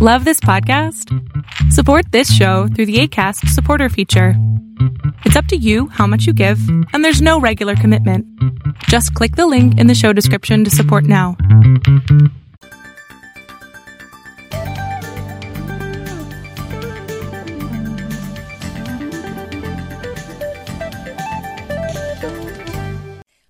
Love 0.00 0.24
this 0.24 0.38
podcast? 0.38 1.12
Support 1.72 2.12
this 2.12 2.32
show 2.32 2.68
through 2.68 2.86
the 2.86 3.00
ACAST 3.00 3.48
supporter 3.48 3.88
feature. 3.88 4.34
It's 5.24 5.34
up 5.34 5.46
to 5.46 5.56
you 5.56 5.88
how 5.88 6.06
much 6.06 6.24
you 6.24 6.32
give, 6.32 6.60
and 6.92 7.04
there's 7.04 7.20
no 7.20 7.40
regular 7.40 7.74
commitment. 7.74 8.24
Just 8.84 9.12
click 9.14 9.34
the 9.34 9.48
link 9.48 9.76
in 9.76 9.88
the 9.88 9.96
show 9.96 10.12
description 10.12 10.62
to 10.62 10.70
support 10.70 11.02
now. 11.02 11.36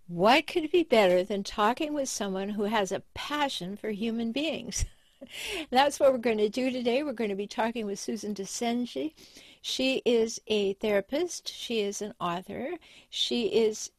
What 0.06 0.46
could 0.46 0.72
be 0.72 0.82
better 0.82 1.24
than 1.24 1.44
talking 1.44 1.92
with 1.92 2.08
someone 2.08 2.48
who 2.48 2.62
has 2.64 2.90
a 2.90 3.02
passion 3.12 3.76
for 3.76 3.90
human 3.90 4.32
beings? 4.32 4.86
That's 5.70 6.00
what 6.00 6.12
we're 6.12 6.18
going 6.18 6.38
to 6.38 6.48
do 6.48 6.70
today. 6.70 7.02
We're 7.02 7.12
going 7.12 7.30
to 7.30 7.36
be 7.36 7.46
talking 7.46 7.86
with 7.86 7.98
Susan 7.98 8.34
Dascenzi. 8.34 9.14
She 9.60 10.02
is 10.04 10.40
a 10.46 10.74
therapist, 10.74 11.52
she 11.52 11.80
is 11.80 12.00
an 12.00 12.14
author, 12.20 12.70
she 13.10 13.46
is 13.46 13.90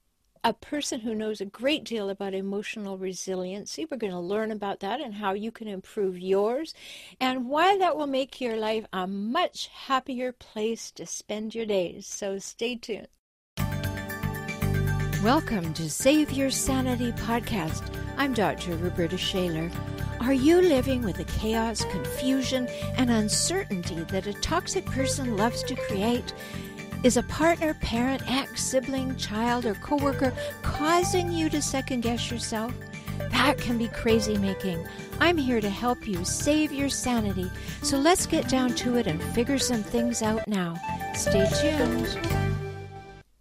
a 0.44 0.54
person 0.54 1.02
who 1.02 1.14
knows 1.14 1.42
a 1.42 1.46
great 1.46 1.84
deal 1.84 2.10
about 2.10 2.34
emotional 2.34 2.98
resiliency. 2.98 3.86
We're 3.86 3.98
going 3.98 4.14
to 4.14 4.20
learn 4.20 4.52
about 4.52 4.80
that 4.80 5.02
and 5.02 5.14
how 5.14 5.34
you 5.34 5.52
can 5.52 5.68
improve 5.68 6.18
yours 6.18 6.74
and 7.20 7.48
why 7.48 7.78
that 7.78 7.98
will 7.98 8.08
make 8.08 8.40
your 8.40 8.56
life 8.56 8.86
a 8.94 9.06
much 9.06 9.68
happier 9.68 10.32
place 10.32 10.92
to 10.92 11.06
spend 11.06 11.54
your 11.54 11.66
days. 11.66 12.08
So 12.08 12.40
stay 12.40 12.78
tuned. 12.78 13.10
Welcome 15.22 15.74
to 15.74 15.90
Save 15.90 16.32
Your 16.32 16.50
Sanity 16.50 17.12
podcast. 17.12 17.94
I'm 18.18 18.34
Dr. 18.34 18.78
Roberta 18.78 19.18
Shaler. 19.18 19.70
Are 20.22 20.34
you 20.34 20.62
living 20.62 21.02
with 21.02 21.16
the 21.16 21.24
chaos, 21.24 21.86
confusion, 21.86 22.68
and 22.98 23.10
uncertainty 23.10 24.04
that 24.10 24.28
a 24.28 24.34
toxic 24.34 24.86
person 24.86 25.38
loves 25.38 25.64
to 25.64 25.76
create? 25.76 26.34
Is 27.04 27.16
a 27.16 27.24
partner, 27.24 27.74
parent, 27.76 28.22
ex, 28.30 28.62
sibling, 28.62 29.16
child, 29.16 29.66
or 29.66 29.76
coworker 29.76 30.34
causing 30.62 31.32
you 31.32 31.50
to 31.50 31.62
second 31.62 32.02
guess 32.02 32.30
yourself? 32.30 32.74
That 33.32 33.58
can 33.58 33.78
be 33.78 33.88
crazy 33.88 34.38
making. 34.38 34.86
I'm 35.22 35.38
here 35.38 35.62
to 35.62 35.70
help 35.70 36.06
you 36.06 36.26
save 36.26 36.74
your 36.74 36.90
sanity. 36.90 37.50
So 37.82 37.98
let's 37.98 38.26
get 38.26 38.50
down 38.50 38.76
to 38.76 38.98
it 38.98 39.08
and 39.08 39.24
figure 39.34 39.58
some 39.58 39.84
things 39.84 40.22
out 40.22 40.46
now. 40.48 40.76
Stay 41.16 41.50
tuned. 41.62 42.49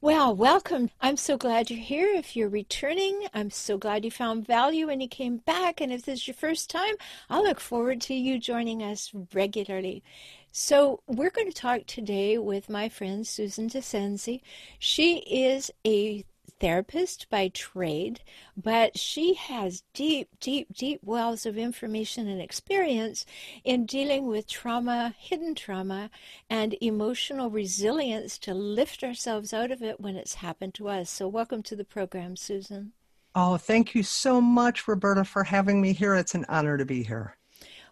Well, 0.00 0.32
welcome. 0.32 0.90
I'm 1.00 1.16
so 1.16 1.36
glad 1.36 1.70
you're 1.70 1.80
here. 1.80 2.06
If 2.06 2.36
you're 2.36 2.48
returning, 2.48 3.26
I'm 3.34 3.50
so 3.50 3.76
glad 3.76 4.04
you 4.04 4.12
found 4.12 4.46
value 4.46 4.88
and 4.88 5.02
you 5.02 5.08
came 5.08 5.38
back. 5.38 5.80
And 5.80 5.92
if 5.92 6.04
this 6.04 6.20
is 6.20 6.28
your 6.28 6.36
first 6.36 6.70
time, 6.70 6.94
I 7.28 7.40
look 7.40 7.58
forward 7.58 8.00
to 8.02 8.14
you 8.14 8.38
joining 8.38 8.80
us 8.80 9.10
regularly. 9.34 10.04
So, 10.52 11.00
we're 11.08 11.30
going 11.30 11.48
to 11.48 11.52
talk 11.52 11.86
today 11.86 12.38
with 12.38 12.68
my 12.68 12.88
friend 12.88 13.26
Susan 13.26 13.68
Dascenzi. 13.68 14.40
She 14.78 15.16
is 15.18 15.72
a 15.84 16.24
therapist 16.60 17.28
by 17.30 17.48
trade, 17.48 18.20
but 18.56 18.98
she 18.98 19.34
has 19.34 19.82
deep, 19.94 20.28
deep, 20.40 20.72
deep 20.72 21.00
wells 21.02 21.46
of 21.46 21.56
information 21.56 22.28
and 22.28 22.40
experience 22.40 23.24
in 23.64 23.86
dealing 23.86 24.26
with 24.26 24.48
trauma, 24.48 25.14
hidden 25.18 25.54
trauma, 25.54 26.10
and 26.48 26.76
emotional 26.80 27.50
resilience 27.50 28.38
to 28.38 28.54
lift 28.54 29.02
ourselves 29.02 29.52
out 29.52 29.70
of 29.70 29.82
it 29.82 30.00
when 30.00 30.16
it's 30.16 30.34
happened 30.34 30.74
to 30.74 30.88
us. 30.88 31.10
So, 31.10 31.28
welcome 31.28 31.62
to 31.64 31.76
the 31.76 31.84
program, 31.84 32.36
Susan. 32.36 32.92
Oh, 33.34 33.56
thank 33.56 33.94
you 33.94 34.02
so 34.02 34.40
much, 34.40 34.88
Roberta, 34.88 35.24
for 35.24 35.44
having 35.44 35.80
me 35.80 35.92
here. 35.92 36.14
It's 36.14 36.34
an 36.34 36.44
honor 36.48 36.76
to 36.76 36.84
be 36.84 37.02
here. 37.02 37.36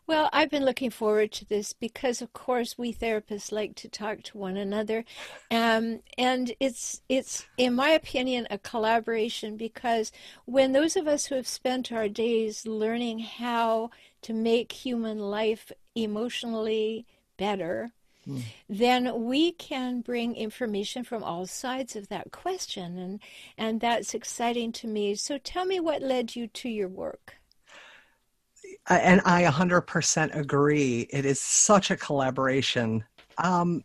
Well, 0.06 0.30
I've 0.32 0.50
been 0.50 0.64
looking 0.64 0.90
forward 0.90 1.32
to 1.32 1.44
this 1.44 1.72
because, 1.72 2.22
of 2.22 2.32
course, 2.32 2.78
we 2.78 2.92
therapists 2.92 3.50
like 3.50 3.74
to 3.76 3.88
talk 3.88 4.22
to 4.24 4.38
one 4.38 4.56
another, 4.56 5.04
um, 5.50 6.00
and 6.16 6.52
it's 6.60 7.02
it's, 7.08 7.44
in 7.56 7.74
my 7.74 7.90
opinion, 7.90 8.46
a 8.48 8.58
collaboration 8.58 9.56
because 9.56 10.12
when 10.44 10.70
those 10.70 10.94
of 10.96 11.08
us 11.08 11.26
who 11.26 11.34
have 11.34 11.48
spent 11.48 11.90
our 11.90 12.08
days 12.08 12.66
learning 12.66 13.18
how 13.18 13.90
to 14.22 14.32
make 14.32 14.70
human 14.70 15.18
life 15.18 15.72
emotionally 15.96 17.04
better, 17.36 17.90
mm. 18.28 18.42
then 18.68 19.24
we 19.24 19.50
can 19.50 20.02
bring 20.02 20.36
information 20.36 21.02
from 21.02 21.24
all 21.24 21.46
sides 21.46 21.96
of 21.96 22.08
that 22.08 22.30
question, 22.30 22.96
and 22.96 23.20
and 23.58 23.80
that's 23.80 24.14
exciting 24.14 24.70
to 24.70 24.86
me. 24.86 25.16
So, 25.16 25.36
tell 25.38 25.64
me 25.64 25.80
what 25.80 26.00
led 26.00 26.36
you 26.36 26.46
to 26.46 26.68
your 26.68 26.88
work 26.88 27.38
and 28.88 29.20
I 29.24 29.44
100% 29.44 30.36
agree. 30.36 31.08
It 31.10 31.24
is 31.24 31.40
such 31.40 31.90
a 31.90 31.96
collaboration. 31.96 33.04
Um, 33.38 33.82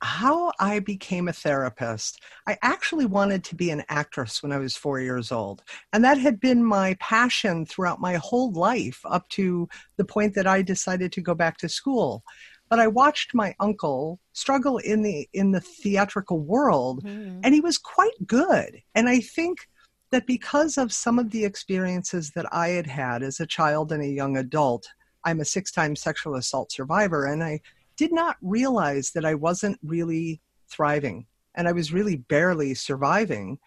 how 0.00 0.52
I 0.60 0.78
became 0.78 1.28
a 1.28 1.32
therapist, 1.32 2.22
I 2.46 2.56
actually 2.62 3.06
wanted 3.06 3.42
to 3.44 3.56
be 3.56 3.70
an 3.70 3.82
actress 3.88 4.42
when 4.42 4.52
I 4.52 4.58
was 4.58 4.76
four 4.76 5.00
years 5.00 5.32
old. 5.32 5.62
And 5.92 6.04
that 6.04 6.18
had 6.18 6.40
been 6.40 6.64
my 6.64 6.96
passion 7.00 7.66
throughout 7.66 8.00
my 8.00 8.14
whole 8.14 8.52
life 8.52 9.00
up 9.04 9.28
to 9.30 9.68
the 9.96 10.04
point 10.04 10.34
that 10.34 10.46
I 10.46 10.62
decided 10.62 11.12
to 11.12 11.20
go 11.20 11.34
back 11.34 11.58
to 11.58 11.68
school. 11.68 12.22
But 12.68 12.78
I 12.78 12.86
watched 12.86 13.34
my 13.34 13.54
uncle 13.58 14.20
struggle 14.32 14.78
in 14.78 15.02
the 15.02 15.28
in 15.32 15.52
the 15.52 15.60
theatrical 15.60 16.38
world 16.38 17.02
mm-hmm. 17.02 17.40
and 17.42 17.54
he 17.54 17.60
was 17.60 17.78
quite 17.78 18.26
good. 18.26 18.82
And 18.94 19.08
I 19.08 19.20
think 19.20 19.68
that 20.10 20.26
because 20.26 20.78
of 20.78 20.92
some 20.92 21.18
of 21.18 21.30
the 21.30 21.44
experiences 21.44 22.30
that 22.34 22.46
I 22.52 22.68
had 22.68 22.86
had 22.86 23.22
as 23.22 23.40
a 23.40 23.46
child 23.46 23.92
and 23.92 24.02
a 24.02 24.08
young 24.08 24.36
adult, 24.38 24.88
I'm 25.24 25.40
a 25.40 25.44
six 25.44 25.70
time 25.70 25.96
sexual 25.96 26.36
assault 26.36 26.72
survivor, 26.72 27.26
and 27.26 27.42
I 27.42 27.60
did 27.96 28.12
not 28.12 28.36
realize 28.40 29.10
that 29.12 29.24
I 29.24 29.34
wasn't 29.34 29.78
really 29.82 30.40
thriving 30.70 31.26
and 31.54 31.68
I 31.68 31.72
was 31.72 31.92
really 31.92 32.16
barely 32.16 32.72
surviving. 32.74 33.58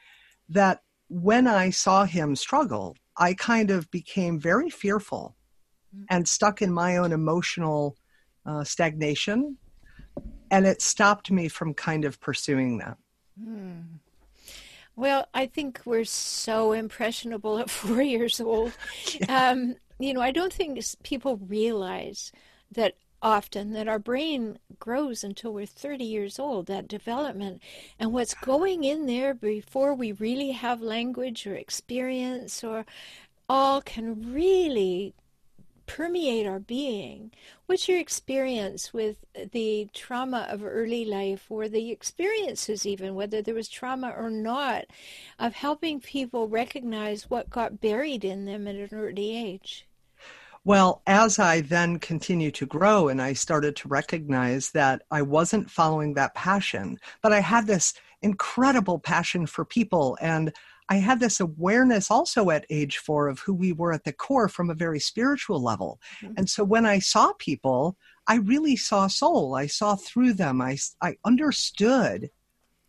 That 0.50 0.82
when 1.10 1.46
I 1.46 1.70
saw 1.70 2.06
him 2.06 2.36
struggle, 2.36 2.96
I 3.18 3.34
kind 3.34 3.70
of 3.70 3.92
became 3.92 4.40
very 4.40 4.70
fearful 4.70 5.36
mm. 5.96 6.06
and 6.10 6.28
stuck 6.28 6.62
in 6.62 6.72
my 6.72 6.98
own 6.98 7.12
emotional 7.12 7.98
uh, 8.46 8.64
stagnation. 8.64 9.58
And 10.50 10.66
it 10.66 10.82
stopped 10.82 11.32
me 11.32 11.48
from 11.48 11.74
kind 11.74 12.06
of 12.06 12.20
pursuing 12.20 12.78
that. 12.80 12.98
Mm. 13.42 14.00
Well, 14.96 15.28
I 15.34 15.48
think 15.48 15.82
we're 15.86 16.06
so 16.06 16.72
impressionable 16.74 17.58
at 17.60 17.70
four 17.80 18.02
years 18.02 18.40
old. 18.40 18.74
Yeah. 19.20 19.50
Um, 19.52 19.76
you 20.00 20.14
know, 20.14 20.22
I 20.22 20.32
don't 20.32 20.54
think 20.54 20.80
people 21.04 21.38
realize 21.38 22.32
that 22.72 22.96
often 23.22 23.72
that 23.74 23.88
our 23.88 24.00
brain 24.00 24.58
grows 24.80 25.24
until 25.24 25.54
we're 25.54 25.66
30 25.68 26.04
years 26.06 26.40
old, 26.40 26.66
that 26.68 26.88
development. 26.88 27.62
And 28.00 28.12
what's 28.12 28.34
going 28.34 28.84
in 28.84 29.06
there 29.06 29.34
before 29.36 29.94
we 29.94 30.12
really 30.14 30.52
have 30.52 30.82
language 30.82 31.46
or 31.46 31.56
experience 31.56 32.64
or 32.64 32.86
all 33.50 33.82
can 33.82 34.34
really 34.34 35.14
permeate 35.96 36.48
our 36.48 36.60
being. 36.60 37.32
What's 37.66 37.90
your 37.90 38.00
experience 38.00 38.94
with 38.94 39.18
the 39.52 39.90
trauma 39.94 40.48
of 40.50 40.64
early 40.64 41.04
life 41.04 41.48
or 41.50 41.68
the 41.68 41.92
experiences, 41.92 42.86
even 42.86 43.14
whether 43.14 43.42
there 43.42 43.56
was 43.56 43.68
trauma 43.68 44.14
or 44.18 44.30
not, 44.30 44.86
of 45.38 45.54
helping 45.54 46.00
people 46.00 46.48
recognize 46.48 47.30
what 47.30 47.50
got 47.50 47.82
buried 47.82 48.24
in 48.24 48.46
them 48.46 48.68
at 48.68 48.76
an 48.76 48.90
early 48.94 49.36
age? 49.36 49.86
Well, 50.64 51.02
as 51.08 51.40
I 51.40 51.60
then 51.62 52.00
continued 52.00 52.56
to 52.56 52.66
grow 52.66 53.10
and 53.10 53.22
I 53.22 53.34
started 53.34 53.76
to 53.78 53.90
recognize 53.90 54.72
that 54.72 55.02
I 55.12 55.24
wasn't 55.24 55.70
following 55.70 56.14
that 56.14 56.36
passion, 56.36 57.00
but 57.22 57.34
I 57.34 57.42
had 57.42 57.68
this 57.68 57.96
incredible 58.22 59.00
passion 59.00 59.46
for 59.46 59.66
people 59.66 60.18
and 60.22 60.54
I 60.92 60.96
had 60.96 61.22
this 61.22 61.40
awareness 61.40 62.12
also 62.12 62.50
at 62.50 62.66
age 62.70 62.98
four 62.98 63.30
of 63.30 63.40
who 63.40 63.54
we 63.54 63.72
were 63.72 63.94
at 63.94 64.04
the 64.04 64.12
core 64.12 64.50
from 64.50 64.70
a 64.70 64.76
very 64.76 65.00
spiritual 65.00 65.64
level. 65.64 66.02
Mm-hmm. 66.22 66.34
And 66.36 66.50
so 66.50 66.66
when 66.66 66.86
I 66.86 67.00
saw 67.00 67.32
people, 67.40 67.96
I 68.28 68.36
really 68.36 68.76
saw 68.76 69.08
soul. 69.08 69.56
I 69.56 69.68
saw 69.68 69.96
through 69.96 70.34
them. 70.34 70.62
I, 70.62 70.78
I 71.02 71.16
understood 71.24 72.30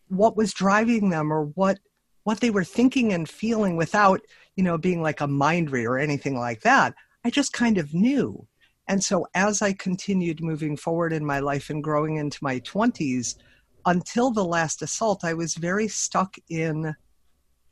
what 0.09 0.37
was 0.37 0.53
driving 0.53 1.11
them 1.11 1.33
or 1.33 1.45
what 1.55 1.79
what 2.25 2.41
they 2.41 2.51
were 2.51 2.65
thinking 2.65 3.13
and 3.13 3.29
feeling 3.29 3.77
without, 3.77 4.21
you 4.57 4.65
know, 4.65 4.79
being 4.79 5.01
like 5.01 5.21
a 5.21 5.29
mind 5.29 5.71
reader 5.71 5.93
or 5.93 5.99
anything 5.99 6.37
like 6.37 6.63
that. 6.63 6.95
I 7.25 7.31
just 7.31 7.53
kind 7.53 7.79
of 7.79 7.95
knew. 7.95 8.49
And 8.89 9.03
so 9.03 9.29
as 9.35 9.63
I 9.63 9.75
continued 9.75 10.43
moving 10.43 10.77
forward 10.77 11.13
in 11.13 11.25
my 11.25 11.39
life 11.39 11.71
and 11.71 11.85
growing 11.85 12.17
into 12.17 12.39
my 12.43 12.59
20s, 12.61 13.37
until 13.87 14.33
the 14.33 14.45
last 14.45 14.83
assault, 14.83 15.25
I 15.25 15.35
was 15.35 15.55
very 15.55 15.87
stuck 15.87 16.37
in 16.49 16.95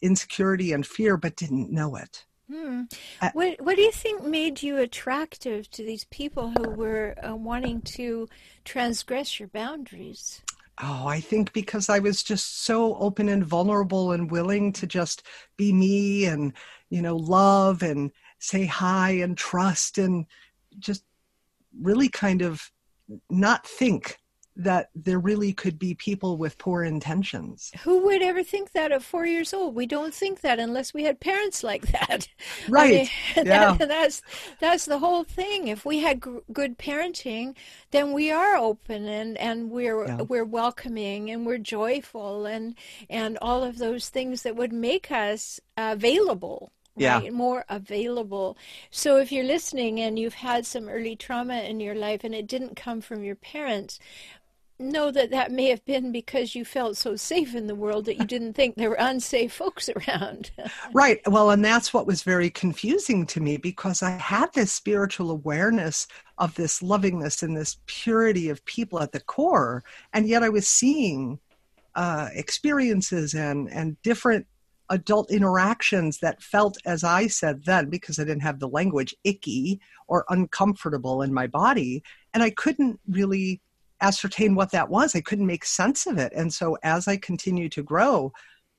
insecurity 0.03 0.73
and 0.73 0.87
fear, 0.87 1.17
but 1.17 1.37
didn't 1.37 1.71
know 1.71 1.97
it. 1.97 2.25
Hmm. 2.51 2.83
Uh, 3.21 3.31
what 3.33 3.61
What 3.61 3.77
do 3.77 3.83
you 3.83 3.93
think 3.93 4.25
made 4.25 4.63
you 4.63 4.79
attractive 4.79 5.71
to 5.71 5.85
these 5.85 6.05
people 6.05 6.51
who 6.51 6.71
were 6.71 7.15
uh, 7.23 7.37
wanting 7.37 7.81
to 7.97 8.29
transgress 8.65 9.39
your 9.39 9.49
boundaries? 9.49 10.43
Oh, 10.83 11.07
I 11.07 11.21
think 11.21 11.53
because 11.53 11.89
I 11.89 11.99
was 11.99 12.23
just 12.23 12.65
so 12.65 12.97
open 12.97 13.29
and 13.29 13.45
vulnerable 13.45 14.13
and 14.13 14.31
willing 14.31 14.73
to 14.75 14.87
just 14.87 15.23
be 15.57 15.73
me 15.73 16.25
and 16.25 16.53
you 16.89 17.03
know 17.03 17.17
love 17.17 17.83
and 17.83 18.11
say 18.39 18.65
hi 18.67 19.11
and 19.11 19.37
trust 19.37 19.99
and 19.99 20.27
just 20.79 21.05
really 21.81 22.09
kind 22.09 22.43
of 22.43 22.71
not 23.29 23.67
think 23.67 24.20
that 24.57 24.91
there 24.95 25.19
really 25.19 25.53
could 25.53 25.79
be 25.79 25.95
people 25.95 26.37
with 26.37 26.59
poor 26.59 26.83
intentions. 26.83 27.71
Who 27.83 28.05
would 28.05 28.23
ever 28.23 28.43
think 28.43 28.73
that 28.73 28.93
at 28.93 29.03
four 29.03 29.25
years 29.25 29.55
old? 29.55 29.75
We 29.75 29.87
don't 29.87 30.13
think 30.13 30.41
that 30.41 30.59
unless 30.59 30.93
we 30.93 31.05
had 31.05 31.21
parents 31.21 31.63
like 31.63 31.87
that. 31.89 32.29
Right. 32.69 33.11
I 33.37 33.41
mean, 33.41 33.47
yeah. 33.47 33.75
That, 33.75 33.89
that's 33.89 34.23
that's 34.61 34.85
the 34.85 34.99
whole 34.99 35.25
thing. 35.25 35.69
If 35.69 35.85
we 35.85 36.01
had 36.01 36.23
g- 36.23 36.41
good 36.53 36.79
parenting, 36.79 37.57
then 37.91 38.13
we 38.13 38.31
are 38.31 38.57
open 38.57 39.07
and 39.07 39.39
and 39.39 39.71
we're 39.71 40.07
yeah. 40.07 40.23
we're 40.23 40.45
welcoming 40.45 41.31
and 41.31 41.47
we're 41.47 41.59
joyful 41.59 42.47
and 42.47 42.75
and 43.09 43.39
all 43.41 43.63
of 43.63 43.79
those 43.79 44.09
things 44.09 44.43
that 44.43 44.57
would 44.57 44.73
make 44.73 45.11
us 45.11 45.61
available 45.77 46.73
yeah. 46.97 47.19
Right? 47.19 47.33
more 47.33 47.65
available. 47.69 48.57
So 48.91 49.17
if 49.17 49.33
you're 49.33 49.45
listening 49.45 50.01
and 50.01 50.19
you've 50.19 50.35
had 50.35 50.67
some 50.67 50.89
early 50.89 51.17
trauma 51.17 51.61
in 51.61 51.81
your 51.81 51.95
life 51.95 52.25
and 52.25 52.35
it 52.35 52.47
didn't 52.47 52.77
come 52.77 53.01
from 53.01 53.25
your 53.25 53.37
parents, 53.37 53.99
know 54.81 55.11
that 55.11 55.31
that 55.31 55.53
may 55.53 55.69
have 55.69 55.85
been 55.85 56.11
because 56.13 56.55
you 56.55 56.65
felt 56.65 56.97
so 56.97 57.17
safe 57.17 57.55
in 57.55 57.67
the 57.67 57.75
world 57.75 58.07
that 58.07 58.19
you 58.19 58.25
didn't 58.25 58.55
think 58.55 58.75
there 58.75 58.91
were 58.91 58.97
unsafe 58.97 59.53
folks 59.53 59.89
around. 59.89 60.51
right. 60.95 61.21
Well, 61.27 61.51
and 61.51 61.65
that's 61.65 61.93
what 61.93 62.07
was 62.07 62.23
very 62.23 62.51
confusing 62.51 63.27
to 63.27 63.41
me 63.41 63.57
because 63.57 64.03
I 64.03 64.11
had 64.11 64.53
this 64.53 64.73
spiritual 64.73 65.31
awareness 65.31 66.07
of 66.39 66.55
this 66.55 66.83
lovingness 66.83 67.43
and 67.43 67.57
this 67.57 67.79
purity 67.87 68.49
of 68.49 68.65
people 68.65 69.01
at 69.01 69.13
the 69.13 69.21
core, 69.21 69.85
and 70.13 70.29
yet 70.29 70.43
I 70.43 70.49
was 70.49 70.67
seeing 70.67 71.39
uh, 71.95 72.29
experiences 72.35 73.35
and 73.35 73.69
and 73.71 74.01
different 74.03 74.47
adult 74.91 75.31
interactions 75.31 76.19
that 76.19 76.43
felt, 76.43 76.77
as 76.85 77.05
I 77.05 77.29
said 77.29 77.65
then, 77.65 77.89
because 77.91 78.19
I 78.19 78.25
didn't 78.25 78.43
have 78.43 78.59
the 78.59 78.69
language, 78.69 79.15
icky 79.23 79.81
or 80.09 80.25
uncomfortable 80.29 81.23
in 81.23 81.33
my 81.33 81.47
body, 81.47 82.03
and 82.35 82.43
I 82.43 82.51
couldn't 82.51 82.99
really 83.09 83.61
ascertain 84.01 84.55
what 84.55 84.71
that 84.73 84.89
was. 84.89 85.15
I 85.15 85.21
couldn't 85.21 85.47
make 85.47 85.65
sense 85.65 86.07
of 86.07 86.19
it. 86.19 86.33
And 86.35 86.53
so 86.53 86.77
as 86.83 87.09
I 87.09 87.17
continued 87.17 87.73
to 87.73 87.83
grow, 87.83 88.33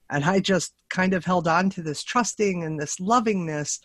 and 0.09 0.25
I 0.25 0.39
just 0.39 0.73
kind 0.89 1.13
of 1.13 1.25
held 1.25 1.47
on 1.47 1.69
to 1.71 1.81
this 1.81 2.03
trusting 2.03 2.63
and 2.63 2.79
this 2.79 2.99
lovingness, 2.99 3.79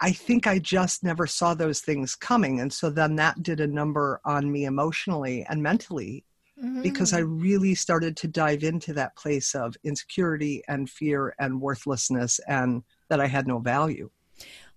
I 0.00 0.12
think 0.12 0.46
I 0.46 0.58
just 0.58 1.04
never 1.04 1.26
saw 1.26 1.54
those 1.54 1.80
things 1.80 2.14
coming. 2.14 2.60
And 2.60 2.72
so 2.72 2.88
then 2.88 3.16
that 3.16 3.42
did 3.42 3.60
a 3.60 3.66
number 3.66 4.20
on 4.24 4.50
me 4.50 4.64
emotionally 4.64 5.44
and 5.48 5.62
mentally 5.62 6.24
mm-hmm. 6.58 6.82
because 6.82 7.12
I 7.12 7.20
mm. 7.20 7.42
really 7.42 7.74
started 7.74 8.16
to 8.18 8.28
dive 8.28 8.64
into 8.64 8.94
that 8.94 9.16
place 9.16 9.54
of 9.54 9.76
insecurity 9.84 10.62
and 10.68 10.88
fear 10.88 11.34
and 11.38 11.60
worthlessness 11.60 12.40
and 12.48 12.82
that 13.10 13.20
I 13.20 13.26
had 13.26 13.46
no 13.46 13.58
value. 13.58 14.10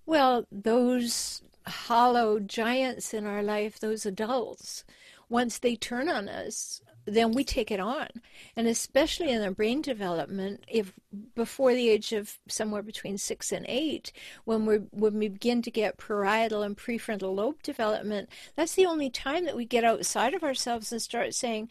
Well, 0.06 0.46
those 0.52 1.42
hollow 1.66 2.40
giants 2.40 3.14
in 3.14 3.26
our 3.26 3.44
life, 3.44 3.80
those 3.80 4.06
adults, 4.06 4.84
once 5.30 5.60
they 5.60 5.76
turn 5.76 6.10
on 6.10 6.30
us, 6.30 6.82
then 7.06 7.32
we 7.32 7.44
take 7.44 7.72
it 7.72 7.80
on. 7.80 8.08
And 8.56 8.68
especially 8.68 9.32
in 9.32 9.42
their 9.42 9.52
brain 9.52 9.82
development, 9.82 10.64
if 10.68 10.94
before 11.36 11.74
the 11.74 11.90
age 11.90 12.12
of 12.12 12.38
somewhere 12.48 12.84
between 12.84 13.18
six 13.18 13.52
and 13.52 13.66
eight, 13.68 14.12
when 14.44 14.66
we 14.66 14.78
when 14.92 15.18
we 15.18 15.30
begin 15.30 15.62
to 15.64 15.72
get 15.72 15.98
parietal 15.98 16.64
and 16.64 16.78
prefrontal 16.78 17.34
lobe 17.34 17.62
development, 17.64 18.30
that's 18.56 18.76
the 18.76 18.86
only 18.86 19.10
time 19.10 19.46
that 19.46 19.56
we 19.56 19.66
get 19.66 19.86
outside 19.86 20.34
of 20.34 20.44
ourselves 20.44 20.92
and 20.92 21.02
start 21.02 21.34
saying, 21.34 21.70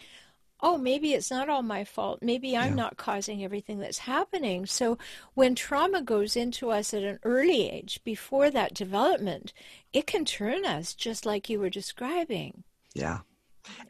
oh, 0.61 0.79
maybe 0.79 1.13
it's 1.13 1.31
not 1.31 1.51
all 1.51 1.63
my 1.63 1.85
fault. 1.85 2.21
Maybe 2.23 2.57
I'm 2.57 2.71
yeah. 2.71 2.83
not 2.85 2.97
causing 2.97 3.45
everything 3.45 3.79
that's 3.79 3.99
happening. 3.99 4.65
So 4.65 4.97
when 5.35 5.55
trauma 5.55 6.01
goes 6.01 6.35
into 6.35 6.71
us 6.71 6.95
at 6.95 7.03
an 7.03 7.19
early 7.25 7.71
age, 7.71 8.01
before 8.05 8.51
that 8.51 8.73
development, 8.73 9.53
it 9.93 10.07
can 10.07 10.25
turn 10.25 10.65
us 10.65 10.95
just 10.95 11.27
like 11.27 11.51
you 11.51 11.61
were 11.61 11.69
describing. 11.69 12.65
Yeah. 12.95 13.21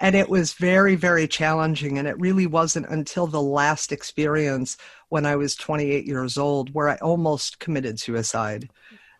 And 0.00 0.14
it 0.14 0.28
was 0.28 0.52
very, 0.54 0.94
very 0.94 1.26
challenging. 1.26 1.98
And 1.98 2.06
it 2.06 2.18
really 2.20 2.46
wasn't 2.46 2.86
until 2.88 3.26
the 3.26 3.42
last 3.42 3.92
experience 3.92 4.76
when 5.08 5.26
I 5.26 5.36
was 5.36 5.54
28 5.54 6.06
years 6.06 6.36
old, 6.36 6.74
where 6.74 6.88
I 6.88 6.96
almost 6.96 7.58
committed 7.58 7.98
suicide, 7.98 8.68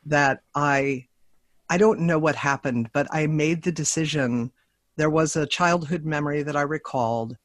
that 0.04 0.40
I, 0.54 1.06
I 1.68 1.78
don't 1.78 2.00
know 2.00 2.18
what 2.18 2.36
happened, 2.36 2.90
but 2.92 3.06
I 3.10 3.26
made 3.26 3.62
the 3.62 3.72
decision. 3.72 4.52
There 4.96 5.10
was 5.10 5.36
a 5.36 5.46
childhood 5.46 6.04
memory 6.04 6.42
that 6.42 6.56
I 6.56 6.62
recalled 6.62 7.36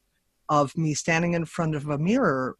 of 0.48 0.76
me 0.76 0.94
standing 0.94 1.34
in 1.34 1.44
front 1.44 1.74
of 1.74 1.88
a 1.88 1.98
mirror, 1.98 2.56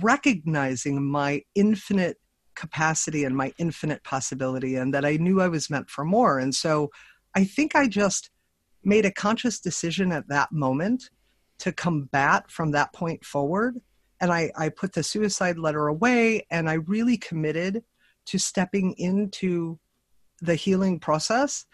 recognizing 0.00 1.04
my 1.04 1.42
infinite 1.54 2.18
capacity 2.54 3.24
and 3.24 3.36
my 3.36 3.52
infinite 3.58 4.02
possibility, 4.02 4.74
and 4.74 4.92
that 4.92 5.04
I 5.04 5.16
knew 5.16 5.40
I 5.40 5.48
was 5.48 5.70
meant 5.70 5.88
for 5.88 6.04
more. 6.04 6.38
And 6.38 6.54
so 6.54 6.90
I 7.34 7.44
think 7.44 7.76
I 7.76 7.86
just 7.86 8.30
made 8.84 9.04
a 9.04 9.12
conscious 9.12 9.60
decision 9.60 10.12
at 10.12 10.28
that 10.28 10.52
moment 10.52 11.10
to 11.58 11.72
combat 11.72 12.50
from 12.50 12.70
that 12.72 12.92
point 12.92 13.24
forward. 13.24 13.80
And 14.20 14.32
I, 14.32 14.50
I 14.56 14.68
put 14.68 14.92
the 14.92 15.02
suicide 15.02 15.58
letter 15.58 15.88
away 15.88 16.46
and 16.50 16.68
I 16.68 16.74
really 16.74 17.16
committed 17.16 17.84
to 18.26 18.38
stepping 18.38 18.92
into 18.98 19.78
the 20.40 20.54
healing 20.54 20.98
process 20.98 21.66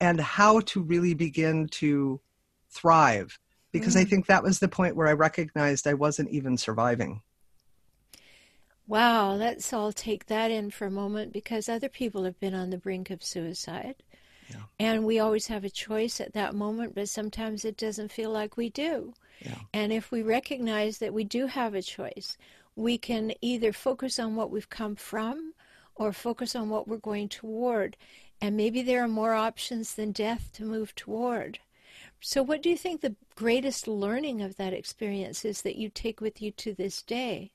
and 0.00 0.20
how 0.20 0.60
to 0.60 0.82
really 0.82 1.14
begin 1.14 1.68
to 1.68 2.20
thrive. 2.70 3.38
Because 3.72 3.96
mm. 3.96 4.00
I 4.00 4.04
think 4.04 4.26
that 4.26 4.42
was 4.42 4.58
the 4.58 4.68
point 4.68 4.96
where 4.96 5.08
I 5.08 5.12
recognized 5.12 5.86
I 5.86 5.94
wasn't 5.94 6.30
even 6.30 6.56
surviving. 6.56 7.22
Wow, 8.86 9.34
let's 9.34 9.72
all 9.72 9.92
take 9.92 10.26
that 10.26 10.50
in 10.50 10.70
for 10.70 10.86
a 10.86 10.90
moment 10.90 11.32
because 11.32 11.68
other 11.68 11.88
people 11.88 12.24
have 12.24 12.38
been 12.40 12.54
on 12.54 12.70
the 12.70 12.78
brink 12.78 13.10
of 13.10 13.22
suicide. 13.22 14.02
Yeah. 14.52 14.62
And 14.78 15.04
we 15.04 15.18
always 15.18 15.46
have 15.48 15.64
a 15.64 15.70
choice 15.70 16.20
at 16.20 16.34
that 16.34 16.54
moment, 16.54 16.94
but 16.94 17.08
sometimes 17.08 17.64
it 17.64 17.76
doesn't 17.76 18.12
feel 18.12 18.30
like 18.30 18.56
we 18.56 18.70
do. 18.70 19.14
Yeah. 19.40 19.58
And 19.72 19.92
if 19.92 20.10
we 20.10 20.22
recognize 20.22 20.98
that 20.98 21.14
we 21.14 21.24
do 21.24 21.46
have 21.46 21.74
a 21.74 21.82
choice, 21.82 22.36
we 22.76 22.98
can 22.98 23.32
either 23.40 23.72
focus 23.72 24.18
on 24.18 24.36
what 24.36 24.50
we've 24.50 24.70
come 24.70 24.96
from 24.96 25.54
or 25.94 26.12
focus 26.12 26.54
on 26.54 26.68
what 26.68 26.88
we're 26.88 26.96
going 26.96 27.28
toward. 27.28 27.96
And 28.40 28.56
maybe 28.56 28.82
there 28.82 29.02
are 29.04 29.08
more 29.08 29.34
options 29.34 29.94
than 29.94 30.12
death 30.12 30.50
to 30.54 30.64
move 30.64 30.94
toward. 30.94 31.58
So, 32.20 32.42
what 32.42 32.62
do 32.62 32.70
you 32.70 32.76
think 32.76 33.00
the 33.00 33.16
greatest 33.34 33.88
learning 33.88 34.42
of 34.42 34.56
that 34.56 34.72
experience 34.72 35.44
is 35.44 35.62
that 35.62 35.76
you 35.76 35.88
take 35.88 36.20
with 36.20 36.40
you 36.40 36.52
to 36.52 36.72
this 36.72 37.02
day? 37.02 37.52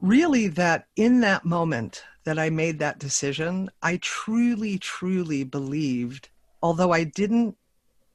Really, 0.00 0.48
that 0.48 0.86
in 0.96 1.20
that 1.20 1.44
moment, 1.44 2.04
that 2.24 2.38
I 2.38 2.50
made 2.50 2.78
that 2.78 2.98
decision, 2.98 3.70
I 3.82 3.98
truly, 3.98 4.78
truly 4.78 5.44
believed, 5.44 6.28
although 6.62 6.92
I 6.92 7.04
didn't 7.04 7.56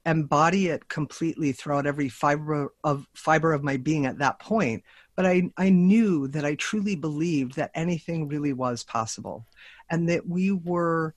embody 0.06 0.68
it 0.68 0.88
completely 0.88 1.52
throughout 1.52 1.88
every 1.88 2.10
fiber 2.10 2.72
of 2.84 3.08
fiber 3.16 3.54
of 3.54 3.64
my 3.64 3.78
being 3.78 4.06
at 4.06 4.20
that 4.20 4.40
point, 4.40 4.84
but 5.16 5.26
I, 5.26 5.50
I 5.58 5.70
knew 5.70 6.28
that 6.28 6.46
I 6.46 6.56
truly 6.56 6.96
believed 6.96 7.56
that 7.56 7.72
anything 7.74 8.28
really 8.28 8.54
was 8.54 8.84
possible 8.84 9.48
and 9.90 10.08
that 10.10 10.28
we 10.28 10.52
were 10.52 11.16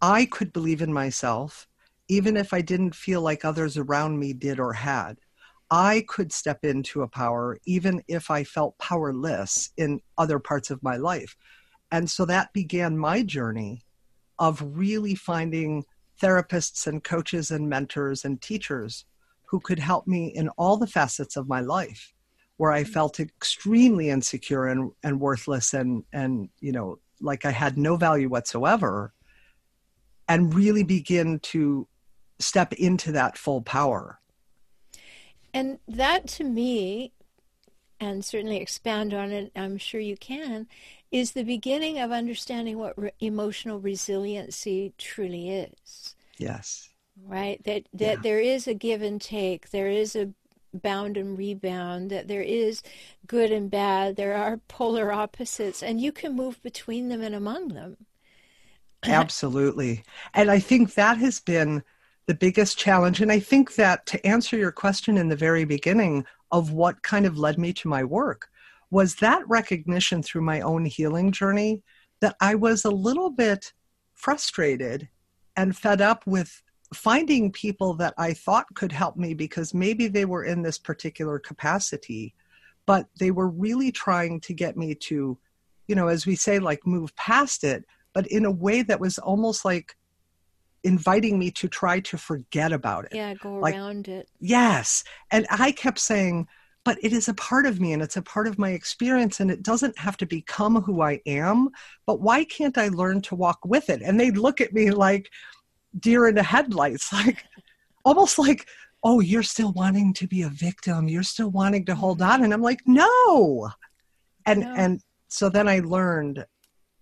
I 0.00 0.24
could 0.24 0.52
believe 0.52 0.80
in 0.80 0.92
myself, 0.92 1.68
even 2.08 2.36
if 2.38 2.54
I 2.54 2.62
didn't 2.62 2.94
feel 2.94 3.20
like 3.20 3.44
others 3.44 3.76
around 3.76 4.18
me 4.18 4.32
did 4.32 4.58
or 4.58 4.72
had. 4.72 5.18
I 5.70 6.04
could 6.08 6.32
step 6.32 6.64
into 6.64 7.02
a 7.02 7.08
power 7.08 7.58
even 7.66 8.02
if 8.08 8.30
I 8.30 8.42
felt 8.42 8.78
powerless 8.78 9.70
in 9.76 10.00
other 10.16 10.38
parts 10.38 10.70
of 10.70 10.82
my 10.82 10.96
life. 10.96 11.36
And 11.92 12.08
so 12.08 12.24
that 12.26 12.52
began 12.52 12.96
my 12.96 13.22
journey 13.22 13.84
of 14.38 14.62
really 14.64 15.14
finding 15.14 15.84
therapists 16.20 16.86
and 16.86 17.02
coaches 17.02 17.50
and 17.50 17.68
mentors 17.68 18.24
and 18.24 18.40
teachers 18.40 19.04
who 19.46 19.60
could 19.60 19.78
help 19.78 20.06
me 20.06 20.28
in 20.28 20.48
all 20.50 20.76
the 20.76 20.86
facets 20.86 21.36
of 21.36 21.48
my 21.48 21.60
life 21.60 22.14
where 22.56 22.72
I 22.72 22.82
mm-hmm. 22.82 22.92
felt 22.92 23.20
extremely 23.20 24.10
insecure 24.10 24.66
and, 24.66 24.92
and 25.02 25.18
worthless 25.18 25.72
and, 25.74 26.04
and, 26.12 26.50
you 26.60 26.72
know, 26.72 26.98
like 27.20 27.44
I 27.44 27.50
had 27.50 27.76
no 27.76 27.96
value 27.96 28.28
whatsoever 28.28 29.12
and 30.28 30.54
really 30.54 30.84
begin 30.84 31.40
to 31.40 31.88
step 32.38 32.72
into 32.74 33.12
that 33.12 33.36
full 33.36 33.62
power. 33.62 34.20
And 35.52 35.78
that 35.88 36.28
to 36.28 36.44
me, 36.44 37.12
and 37.98 38.24
certainly 38.24 38.58
expand 38.58 39.12
on 39.12 39.32
it, 39.32 39.50
I'm 39.56 39.76
sure 39.76 40.00
you 40.00 40.16
can, 40.16 40.68
is 41.10 41.32
the 41.32 41.42
beginning 41.42 41.98
of 41.98 42.10
understanding 42.12 42.78
what 42.78 42.98
re- 42.98 43.10
emotional 43.20 43.80
resiliency 43.80 44.92
truly 44.98 45.50
is. 45.50 46.14
Yes. 46.38 46.90
Right? 47.26 47.62
That 47.64 47.84
that 47.94 48.16
yeah. 48.16 48.22
there 48.22 48.40
is 48.40 48.66
a 48.66 48.74
give 48.74 49.02
and 49.02 49.20
take, 49.20 49.70
there 49.70 49.88
is 49.88 50.16
a 50.16 50.30
bound 50.72 51.16
and 51.16 51.36
rebound, 51.36 52.10
that 52.10 52.28
there 52.28 52.42
is 52.42 52.82
good 53.26 53.50
and 53.50 53.70
bad, 53.70 54.16
there 54.16 54.36
are 54.36 54.56
polar 54.68 55.12
opposites, 55.12 55.82
and 55.82 56.00
you 56.00 56.12
can 56.12 56.36
move 56.36 56.62
between 56.62 57.08
them 57.08 57.22
and 57.22 57.34
among 57.34 57.68
them. 57.68 57.96
Absolutely. 59.04 60.04
And 60.34 60.50
I 60.50 60.58
think 60.58 60.94
that 60.94 61.18
has 61.18 61.40
been 61.40 61.82
the 62.26 62.34
biggest 62.34 62.78
challenge. 62.78 63.20
And 63.20 63.32
I 63.32 63.40
think 63.40 63.74
that 63.74 64.06
to 64.06 64.24
answer 64.26 64.56
your 64.56 64.70
question 64.70 65.16
in 65.16 65.28
the 65.28 65.36
very 65.36 65.64
beginning 65.64 66.24
of 66.52 66.72
what 66.72 67.02
kind 67.02 67.26
of 67.26 67.38
led 67.38 67.58
me 67.58 67.72
to 67.72 67.88
my 67.88 68.04
work, 68.04 68.48
was 68.90 69.16
that 69.16 69.48
recognition 69.48 70.22
through 70.22 70.42
my 70.42 70.60
own 70.60 70.84
healing 70.84 71.30
journey 71.32 71.82
that 72.20 72.36
I 72.40 72.54
was 72.54 72.84
a 72.84 72.90
little 72.90 73.30
bit 73.30 73.72
frustrated 74.14 75.08
and 75.56 75.76
fed 75.76 76.00
up 76.00 76.26
with 76.26 76.62
finding 76.92 77.52
people 77.52 77.94
that 77.94 78.14
I 78.18 78.32
thought 78.32 78.74
could 78.74 78.92
help 78.92 79.16
me 79.16 79.32
because 79.34 79.72
maybe 79.72 80.08
they 80.08 80.24
were 80.24 80.44
in 80.44 80.62
this 80.62 80.78
particular 80.78 81.38
capacity, 81.38 82.34
but 82.84 83.06
they 83.18 83.30
were 83.30 83.48
really 83.48 83.92
trying 83.92 84.40
to 84.40 84.52
get 84.54 84.76
me 84.76 84.94
to, 84.96 85.38
you 85.86 85.94
know, 85.94 86.08
as 86.08 86.26
we 86.26 86.34
say, 86.34 86.58
like 86.58 86.84
move 86.86 87.14
past 87.16 87.62
it, 87.62 87.84
but 88.12 88.26
in 88.26 88.44
a 88.44 88.50
way 88.50 88.82
that 88.82 88.98
was 89.00 89.18
almost 89.18 89.64
like 89.64 89.96
inviting 90.82 91.38
me 91.38 91.50
to 91.52 91.68
try 91.68 92.00
to 92.00 92.16
forget 92.18 92.72
about 92.72 93.04
it. 93.04 93.12
Yeah, 93.14 93.34
go 93.34 93.56
Like- 93.58 93.74
around 93.74 94.08
it. 94.08 94.28
Yes. 94.40 95.04
And 95.30 95.46
I 95.50 95.72
kept 95.72 95.98
saying, 95.98 96.48
but 96.84 96.98
it 97.02 97.12
is 97.12 97.28
a 97.28 97.34
part 97.34 97.66
of 97.66 97.80
me 97.80 97.92
and 97.92 98.02
it's 98.02 98.16
a 98.16 98.22
part 98.22 98.46
of 98.46 98.58
my 98.58 98.70
experience 98.70 99.40
and 99.40 99.50
it 99.50 99.62
doesn't 99.62 99.98
have 99.98 100.16
to 100.18 100.26
become 100.26 100.80
who 100.82 101.02
I 101.02 101.20
am. 101.26 101.68
But 102.06 102.20
why 102.20 102.44
can't 102.44 102.78
I 102.78 102.88
learn 102.88 103.20
to 103.22 103.34
walk 103.34 103.58
with 103.64 103.90
it? 103.90 104.00
And 104.02 104.18
they'd 104.18 104.38
look 104.38 104.60
at 104.60 104.72
me 104.72 104.90
like 104.90 105.30
deer 105.98 106.28
in 106.28 106.34
the 106.34 106.42
headlights, 106.42 107.12
like 107.12 107.44
almost 108.04 108.38
like, 108.38 108.66
oh, 109.02 109.20
you're 109.20 109.42
still 109.42 109.72
wanting 109.72 110.14
to 110.14 110.26
be 110.26 110.42
a 110.42 110.48
victim. 110.48 111.08
You're 111.08 111.22
still 111.22 111.50
wanting 111.50 111.84
to 111.86 111.94
hold 111.94 112.20
mm-hmm. 112.20 112.32
on. 112.32 112.44
And 112.44 112.54
I'm 112.54 112.62
like, 112.62 112.80
no. 112.86 113.70
And 114.46 114.60
No. 114.60 114.74
and 114.76 115.00
so 115.28 115.48
then 115.48 115.68
I 115.68 115.80
learned 115.80 116.44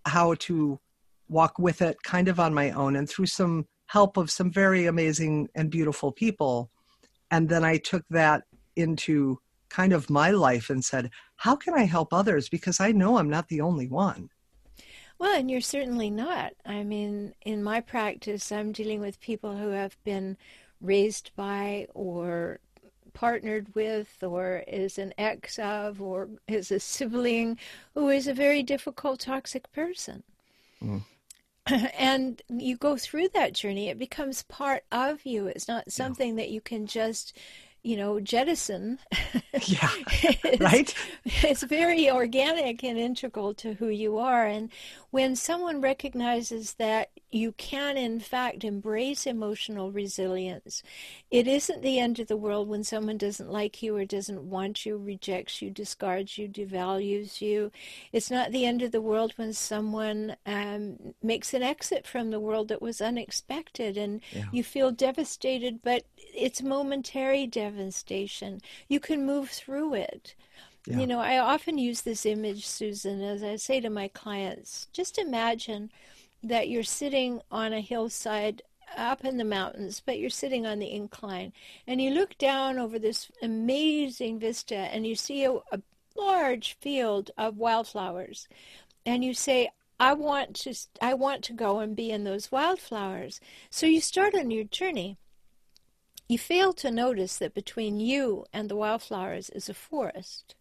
how 0.06 0.34
to 0.34 0.80
walk 1.28 1.58
with 1.58 1.82
it 1.82 2.02
kind 2.02 2.28
of 2.28 2.40
on 2.40 2.54
my 2.54 2.70
own 2.70 2.96
and 2.96 3.08
through 3.08 3.26
some 3.26 3.66
help 3.86 4.16
of 4.16 4.30
some 4.30 4.50
very 4.50 4.86
amazing 4.86 5.48
and 5.54 5.70
beautiful 5.70 6.12
people. 6.12 6.70
And 7.30 7.48
then 7.48 7.64
I 7.64 7.78
took 7.78 8.04
that 8.10 8.44
into 8.76 9.38
kind 9.70 9.92
of 9.92 10.10
my 10.10 10.30
life 10.30 10.70
and 10.70 10.84
said, 10.84 11.10
how 11.36 11.56
can 11.56 11.74
I 11.74 11.84
help 11.84 12.12
others? 12.12 12.48
Because 12.48 12.80
I 12.80 12.92
know 12.92 13.18
I'm 13.18 13.30
not 13.30 13.48
the 13.48 13.60
only 13.60 13.88
one. 13.88 14.30
Well, 15.18 15.36
and 15.36 15.50
you're 15.50 15.60
certainly 15.60 16.10
not. 16.10 16.52
I 16.64 16.84
mean, 16.84 17.34
in 17.42 17.62
my 17.62 17.80
practice, 17.80 18.52
I'm 18.52 18.72
dealing 18.72 19.00
with 19.00 19.20
people 19.20 19.56
who 19.56 19.70
have 19.70 19.96
been 20.04 20.36
raised 20.80 21.32
by 21.34 21.88
or 21.92 22.60
partnered 23.14 23.74
with 23.74 24.22
or 24.22 24.62
is 24.68 24.96
an 24.96 25.12
ex 25.18 25.58
of 25.58 26.00
or 26.00 26.28
is 26.46 26.70
a 26.70 26.78
sibling 26.78 27.58
who 27.94 28.08
is 28.08 28.28
a 28.28 28.34
very 28.34 28.62
difficult 28.62 29.20
toxic 29.20 29.70
person. 29.72 30.22
Mm. 30.82 31.02
And 31.98 32.40
you 32.48 32.76
go 32.76 32.96
through 32.96 33.30
that 33.34 33.52
journey, 33.54 33.88
it 33.88 33.98
becomes 33.98 34.44
part 34.44 34.84
of 34.92 35.26
you. 35.26 35.48
It's 35.48 35.68
not 35.68 35.92
something 35.92 36.36
that 36.36 36.50
you 36.50 36.60
can 36.60 36.86
just, 36.86 37.36
you 37.82 37.96
know, 37.96 38.20
jettison. 38.20 38.98
Yeah. 39.66 39.90
It's- 40.22 40.60
Right? 40.60 40.94
it's 41.24 41.62
very 41.62 42.10
organic 42.10 42.82
and 42.82 42.98
integral 42.98 43.54
to 43.54 43.74
who 43.74 43.88
you 43.88 44.18
are. 44.18 44.46
And 44.46 44.70
when 45.10 45.36
someone 45.36 45.80
recognizes 45.80 46.74
that 46.74 47.10
you 47.30 47.52
can, 47.52 47.96
in 47.96 48.20
fact, 48.20 48.64
embrace 48.64 49.26
emotional 49.26 49.92
resilience, 49.92 50.82
it 51.30 51.46
isn't 51.46 51.82
the 51.82 51.98
end 51.98 52.18
of 52.18 52.26
the 52.28 52.36
world 52.36 52.68
when 52.68 52.84
someone 52.84 53.18
doesn't 53.18 53.50
like 53.50 53.82
you 53.82 53.96
or 53.96 54.04
doesn't 54.04 54.48
want 54.48 54.86
you, 54.86 54.96
rejects 54.96 55.60
you, 55.60 55.70
discards 55.70 56.38
you, 56.38 56.48
devalues 56.48 57.40
you. 57.40 57.70
It's 58.12 58.30
not 58.30 58.50
the 58.50 58.64
end 58.64 58.82
of 58.82 58.92
the 58.92 59.02
world 59.02 59.34
when 59.36 59.52
someone 59.52 60.36
um, 60.46 61.14
makes 61.22 61.52
an 61.52 61.62
exit 61.62 62.06
from 62.06 62.30
the 62.30 62.40
world 62.40 62.68
that 62.68 62.80
was 62.82 63.00
unexpected 63.00 63.96
and 63.98 64.20
Yeah. 64.32 64.44
you 64.50 64.64
feel 64.64 64.90
devastated, 64.90 65.82
but 65.82 66.04
it's 66.16 66.62
momentary 66.62 67.46
devastation. 67.46 68.60
You 68.88 69.00
can 69.00 69.26
move 69.26 69.50
through 69.50 69.94
it. 69.94 70.34
Yeah. 70.86 71.00
You 71.00 71.06
know, 71.06 71.20
I 71.20 71.38
often 71.38 71.76
use 71.76 72.00
this 72.00 72.24
image, 72.24 72.66
Susan, 72.66 73.22
as 73.22 73.42
I 73.42 73.56
say 73.56 73.80
to 73.80 73.90
my 73.90 74.08
clients 74.08 74.86
just 74.92 75.18
imagine 75.18 75.90
that 76.42 76.68
you're 76.68 76.82
sitting 76.82 77.40
on 77.50 77.72
a 77.72 77.80
hillside 77.80 78.62
up 78.96 79.24
in 79.24 79.36
the 79.36 79.44
mountains, 79.44 80.02
but 80.04 80.18
you're 80.18 80.30
sitting 80.30 80.66
on 80.66 80.78
the 80.78 80.90
incline, 80.90 81.52
and 81.86 82.00
you 82.00 82.10
look 82.10 82.38
down 82.38 82.78
over 82.78 82.98
this 82.98 83.30
amazing 83.42 84.38
vista 84.38 84.76
and 84.76 85.06
you 85.06 85.14
see 85.14 85.44
a, 85.44 85.52
a 85.52 85.80
large 86.16 86.76
field 86.80 87.30
of 87.36 87.58
wildflowers, 87.58 88.48
and 89.04 89.24
you 89.24 89.34
say, 89.34 89.70
I 90.00 90.12
want 90.12 90.54
to 90.60 90.74
I 91.00 91.14
want 91.14 91.42
to 91.44 91.52
go 91.52 91.80
and 91.80 91.96
be 91.96 92.10
in 92.10 92.24
those 92.24 92.52
wildflowers. 92.52 93.40
So 93.68 93.86
you 93.86 94.00
start 94.00 94.34
on 94.34 94.50
your 94.50 94.64
journey. 94.64 95.18
You 96.28 96.38
fail 96.38 96.72
to 96.74 96.90
notice 96.90 97.38
that 97.38 97.54
between 97.54 98.00
you 98.00 98.44
and 98.52 98.68
the 98.68 98.76
wildflowers 98.76 99.50
is 99.50 99.68
a 99.68 99.74
forest. 99.74 100.54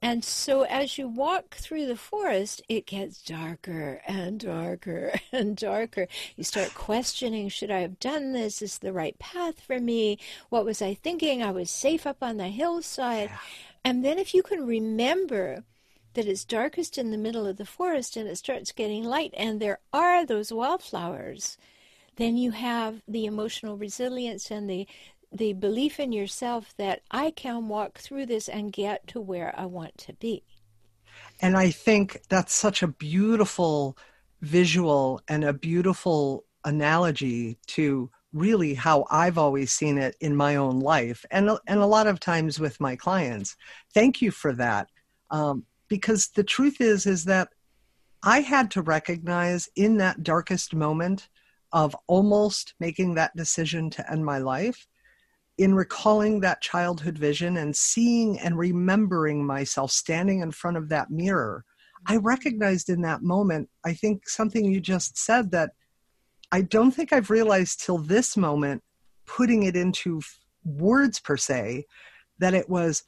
And 0.00 0.24
so 0.24 0.62
as 0.62 0.96
you 0.96 1.08
walk 1.08 1.56
through 1.56 1.86
the 1.86 1.96
forest, 1.96 2.62
it 2.68 2.86
gets 2.86 3.20
darker 3.20 4.00
and 4.06 4.38
darker 4.38 5.14
and 5.32 5.56
darker. 5.56 6.06
You 6.36 6.44
start 6.44 6.74
questioning 6.74 7.48
should 7.48 7.70
I 7.70 7.80
have 7.80 7.98
done 7.98 8.32
this? 8.32 8.62
Is 8.62 8.78
the 8.78 8.92
right 8.92 9.18
path 9.18 9.60
for 9.60 9.80
me? 9.80 10.18
What 10.50 10.64
was 10.64 10.80
I 10.80 10.94
thinking? 10.94 11.42
I 11.42 11.50
was 11.50 11.70
safe 11.70 12.06
up 12.06 12.18
on 12.22 12.36
the 12.36 12.48
hillside. 12.48 13.30
And 13.84 14.04
then 14.04 14.18
if 14.18 14.34
you 14.34 14.42
can 14.42 14.66
remember 14.66 15.64
that 16.14 16.26
it's 16.26 16.44
darkest 16.44 16.96
in 16.96 17.10
the 17.10 17.18
middle 17.18 17.46
of 17.46 17.56
the 17.56 17.66
forest 17.66 18.16
and 18.16 18.28
it 18.28 18.36
starts 18.36 18.72
getting 18.72 19.04
light, 19.04 19.34
and 19.36 19.60
there 19.60 19.78
are 19.92 20.24
those 20.24 20.52
wildflowers, 20.52 21.58
then 22.16 22.36
you 22.36 22.50
have 22.50 23.02
the 23.06 23.26
emotional 23.26 23.76
resilience 23.76 24.50
and 24.50 24.68
the 24.68 24.86
the 25.32 25.52
belief 25.52 26.00
in 26.00 26.12
yourself 26.12 26.74
that 26.78 27.02
I 27.10 27.30
can 27.30 27.68
walk 27.68 27.98
through 27.98 28.26
this 28.26 28.48
and 28.48 28.72
get 28.72 29.06
to 29.08 29.20
where 29.20 29.54
I 29.58 29.66
want 29.66 29.96
to 29.98 30.12
be. 30.14 30.42
And 31.40 31.56
I 31.56 31.70
think 31.70 32.22
that's 32.28 32.54
such 32.54 32.82
a 32.82 32.88
beautiful 32.88 33.96
visual 34.40 35.20
and 35.28 35.44
a 35.44 35.52
beautiful 35.52 36.44
analogy 36.64 37.58
to 37.66 38.10
really 38.32 38.74
how 38.74 39.06
I've 39.10 39.38
always 39.38 39.72
seen 39.72 39.98
it 39.98 40.16
in 40.20 40.36
my 40.36 40.56
own 40.56 40.80
life 40.80 41.24
and, 41.30 41.50
and 41.66 41.80
a 41.80 41.86
lot 41.86 42.06
of 42.06 42.20
times 42.20 42.60
with 42.60 42.80
my 42.80 42.94
clients. 42.94 43.56
Thank 43.94 44.20
you 44.20 44.30
for 44.30 44.52
that. 44.54 44.88
Um, 45.30 45.64
because 45.88 46.28
the 46.28 46.44
truth 46.44 46.80
is, 46.80 47.06
is 47.06 47.24
that 47.24 47.48
I 48.22 48.40
had 48.40 48.70
to 48.72 48.82
recognize 48.82 49.68
in 49.76 49.96
that 49.98 50.22
darkest 50.22 50.74
moment 50.74 51.28
of 51.72 51.96
almost 52.06 52.74
making 52.80 53.14
that 53.14 53.34
decision 53.36 53.90
to 53.90 54.10
end 54.10 54.24
my 54.24 54.38
life, 54.38 54.86
in 55.58 55.74
recalling 55.74 56.40
that 56.40 56.62
childhood 56.62 57.18
vision 57.18 57.56
and 57.56 57.74
seeing 57.74 58.38
and 58.38 58.56
remembering 58.56 59.44
myself 59.44 59.90
standing 59.90 60.40
in 60.40 60.52
front 60.52 60.76
of 60.76 60.88
that 60.88 61.10
mirror, 61.10 61.64
I 62.06 62.16
mm-hmm. 62.16 62.26
recognized 62.26 62.88
in 62.88 63.02
that 63.02 63.22
moment, 63.22 63.68
I 63.84 63.92
think 63.92 64.28
something 64.28 64.64
you 64.64 64.80
just 64.80 65.18
said 65.18 65.50
that 65.50 65.72
I 66.52 66.62
don't 66.62 66.92
think 66.92 67.12
I've 67.12 67.30
realized 67.30 67.84
till 67.84 67.98
this 67.98 68.36
moment, 68.36 68.82
putting 69.26 69.64
it 69.64 69.76
into 69.76 70.22
words 70.64 71.20
per 71.20 71.36
se, 71.36 71.84
that 72.38 72.54
it 72.54 72.68
was. 72.68 73.02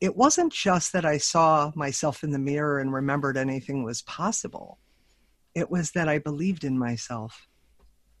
It 0.00 0.16
wasn't 0.16 0.50
just 0.50 0.94
that 0.94 1.04
I 1.04 1.18
saw 1.18 1.72
myself 1.74 2.24
in 2.24 2.30
the 2.30 2.38
mirror 2.38 2.78
and 2.78 2.90
remembered 2.90 3.36
anything 3.36 3.84
was 3.84 4.00
possible. 4.00 4.78
It 5.54 5.70
was 5.70 5.90
that 5.90 6.08
I 6.08 6.18
believed 6.18 6.64
in 6.64 6.78
myself 6.78 7.46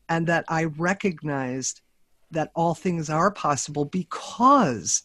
and 0.06 0.26
that 0.26 0.44
I 0.46 0.64
recognized 0.64 1.80
that 2.30 2.50
all 2.54 2.74
things 2.74 3.10
are 3.10 3.30
possible 3.30 3.84
because 3.84 5.02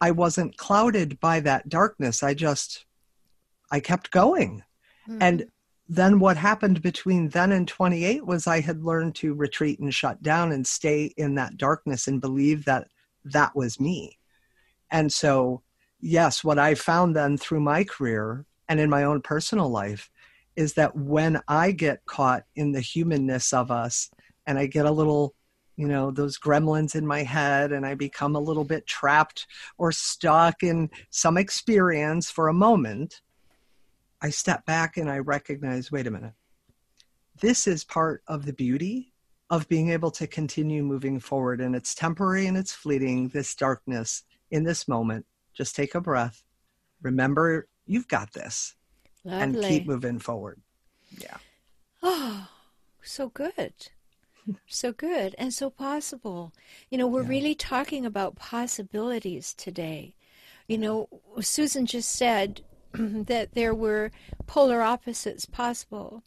I 0.00 0.10
wasn't 0.12 0.56
clouded 0.56 1.20
by 1.20 1.40
that 1.40 1.68
darkness. 1.68 2.22
I 2.22 2.34
just, 2.34 2.86
I 3.70 3.80
kept 3.80 4.10
going. 4.10 4.62
Hmm. 5.06 5.18
And 5.20 5.46
then 5.88 6.20
what 6.20 6.36
happened 6.36 6.82
between 6.82 7.28
then 7.30 7.50
and 7.50 7.66
28 7.66 8.24
was 8.24 8.46
I 8.46 8.60
had 8.60 8.84
learned 8.84 9.16
to 9.16 9.34
retreat 9.34 9.80
and 9.80 9.92
shut 9.92 10.22
down 10.22 10.52
and 10.52 10.66
stay 10.66 11.12
in 11.16 11.34
that 11.34 11.56
darkness 11.56 12.06
and 12.06 12.20
believe 12.20 12.64
that 12.64 12.86
that 13.24 13.56
was 13.56 13.80
me. 13.80 14.18
And 14.90 15.12
so, 15.12 15.62
yes, 16.00 16.44
what 16.44 16.58
I 16.58 16.74
found 16.74 17.16
then 17.16 17.36
through 17.36 17.60
my 17.60 17.84
career 17.84 18.46
and 18.68 18.78
in 18.78 18.88
my 18.88 19.02
own 19.02 19.20
personal 19.20 19.68
life 19.68 20.10
is 20.56 20.74
that 20.74 20.94
when 20.94 21.40
I 21.48 21.72
get 21.72 22.06
caught 22.06 22.44
in 22.54 22.72
the 22.72 22.80
humanness 22.80 23.52
of 23.52 23.70
us 23.70 24.10
and 24.46 24.58
I 24.58 24.66
get 24.66 24.86
a 24.86 24.90
little 24.90 25.34
you 25.80 25.88
know 25.88 26.10
those 26.10 26.38
gremlins 26.38 26.94
in 26.94 27.06
my 27.06 27.22
head 27.22 27.72
and 27.72 27.86
i 27.86 27.94
become 27.94 28.36
a 28.36 28.40
little 28.40 28.64
bit 28.64 28.86
trapped 28.86 29.46
or 29.78 29.90
stuck 29.90 30.62
in 30.62 30.90
some 31.08 31.38
experience 31.38 32.30
for 32.30 32.48
a 32.48 32.52
moment 32.52 33.22
i 34.20 34.28
step 34.28 34.64
back 34.66 34.98
and 34.98 35.10
i 35.10 35.18
recognize 35.18 35.90
wait 35.90 36.06
a 36.06 36.10
minute. 36.10 36.34
This 37.40 37.66
is 37.66 37.84
part 37.84 38.22
of 38.26 38.44
the 38.44 38.52
beauty 38.52 39.14
of 39.48 39.66
being 39.68 39.88
able 39.90 40.10
to 40.10 40.26
continue 40.26 40.82
moving 40.82 41.18
forward 41.18 41.62
and 41.62 41.74
it's 41.74 41.94
temporary 41.94 42.46
and 42.46 42.56
it's 42.56 42.72
fleeting 42.72 43.28
this 43.28 43.54
darkness 43.54 44.24
in 44.50 44.62
this 44.62 44.86
moment. 44.86 45.24
Just 45.54 45.74
take 45.74 45.94
a 45.94 46.00
breath. 46.00 46.42
Remember 47.00 47.68
you've 47.86 48.08
got 48.08 48.32
this. 48.34 48.74
And 49.24 49.62
keep 49.62 49.86
moving 49.86 50.18
forward. 50.18 50.60
Yeah. 51.18 51.36
Oh, 52.02 52.48
so 53.02 53.28
good. 53.28 53.74
So 54.66 54.92
good 54.92 55.34
and 55.38 55.52
so 55.52 55.70
possible. 55.70 56.52
You 56.90 56.98
know, 56.98 57.06
we're 57.06 57.22
Yeah. 57.22 57.28
really 57.28 57.54
talking 57.54 58.06
about 58.06 58.36
possibilities 58.36 59.52
today. 59.54 60.14
You 60.68 60.78
know, 60.78 61.08
Susan 61.40 61.86
just 61.86 62.10
said 62.10 62.62
that 62.92 63.54
there 63.54 63.74
were 63.74 64.10
polar 64.46 64.82
opposites 64.82 65.44
possible, 65.46 66.22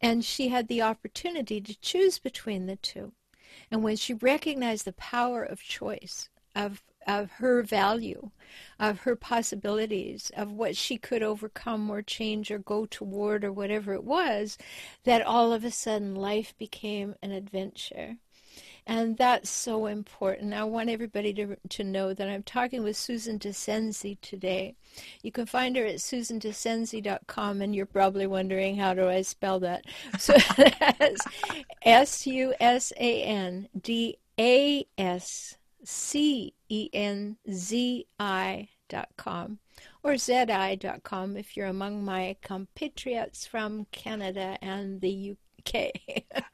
and 0.00 0.24
she 0.24 0.48
had 0.48 0.68
the 0.68 0.82
opportunity 0.82 1.60
to 1.60 1.78
choose 1.80 2.18
between 2.18 2.66
the 2.66 2.76
two. 2.76 3.12
And 3.70 3.82
when 3.82 3.96
she 3.96 4.14
recognized 4.14 4.84
the 4.84 4.92
power 4.92 5.42
of 5.42 5.60
choice, 5.62 6.28
of 6.54 6.82
of 7.06 7.30
her 7.32 7.62
value, 7.62 8.30
of 8.78 9.00
her 9.00 9.16
possibilities, 9.16 10.30
of 10.36 10.52
what 10.52 10.76
she 10.76 10.96
could 10.96 11.22
overcome 11.22 11.90
or 11.90 12.02
change 12.02 12.50
or 12.50 12.58
go 12.58 12.86
toward 12.86 13.44
or 13.44 13.52
whatever 13.52 13.94
it 13.94 14.04
was, 14.04 14.58
that 15.04 15.22
all 15.22 15.52
of 15.52 15.64
a 15.64 15.70
sudden 15.70 16.14
life 16.14 16.54
became 16.58 17.14
an 17.22 17.32
adventure. 17.32 18.16
And 18.86 19.16
that's 19.16 19.50
so 19.50 19.86
important. 19.86 20.54
I 20.54 20.64
want 20.64 20.90
everybody 20.90 21.32
to, 21.34 21.56
to 21.68 21.84
know 21.84 22.12
that 22.12 22.28
I'm 22.28 22.42
talking 22.42 22.82
with 22.82 22.96
Susan 22.96 23.38
Dascenzi 23.38 24.18
today. 24.20 24.74
You 25.22 25.30
can 25.30 25.46
find 25.46 25.76
her 25.76 25.84
at 25.84 25.96
susandascenzi.com, 25.96 27.62
and 27.62 27.76
you're 27.76 27.86
probably 27.86 28.26
wondering, 28.26 28.76
how 28.76 28.94
do 28.94 29.08
I 29.08 29.22
spell 29.22 29.60
that? 29.60 29.84
So 30.18 30.34
that's 30.56 31.24
S 31.82 32.26
U 32.26 32.54
S 32.58 32.92
A 32.96 33.22
N 33.22 33.68
D 33.80 34.18
A 34.38 34.84
S 34.98 35.56
C 35.84 36.54
E 36.68 36.90
N 36.92 37.36
Z 37.50 38.06
I 38.18 38.68
dot 38.88 39.08
com 39.16 39.58
or 40.02 40.16
ZI.com 40.16 41.36
if 41.36 41.56
you're 41.56 41.66
among 41.66 42.04
my 42.04 42.36
compatriots 42.42 43.46
from 43.46 43.86
Canada 43.92 44.58
and 44.60 45.00
the 45.00 45.36
UK. 45.58 45.92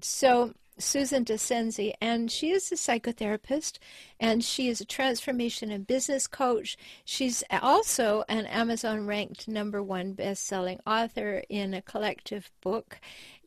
so 0.00 0.52
Susan 0.78 1.24
Dascenzi, 1.24 1.92
and 2.00 2.30
she 2.30 2.50
is 2.50 2.70
a 2.70 2.76
psychotherapist 2.76 3.78
and 4.20 4.44
she 4.44 4.68
is 4.68 4.80
a 4.80 4.84
transformation 4.84 5.70
and 5.70 5.86
business 5.86 6.26
coach. 6.26 6.76
She's 7.04 7.42
also 7.50 8.24
an 8.28 8.46
Amazon 8.46 9.06
ranked 9.06 9.48
number 9.48 9.82
one 9.82 10.12
best 10.12 10.46
selling 10.46 10.78
author 10.86 11.42
in 11.48 11.74
a 11.74 11.82
collective 11.82 12.50
book. 12.60 13.00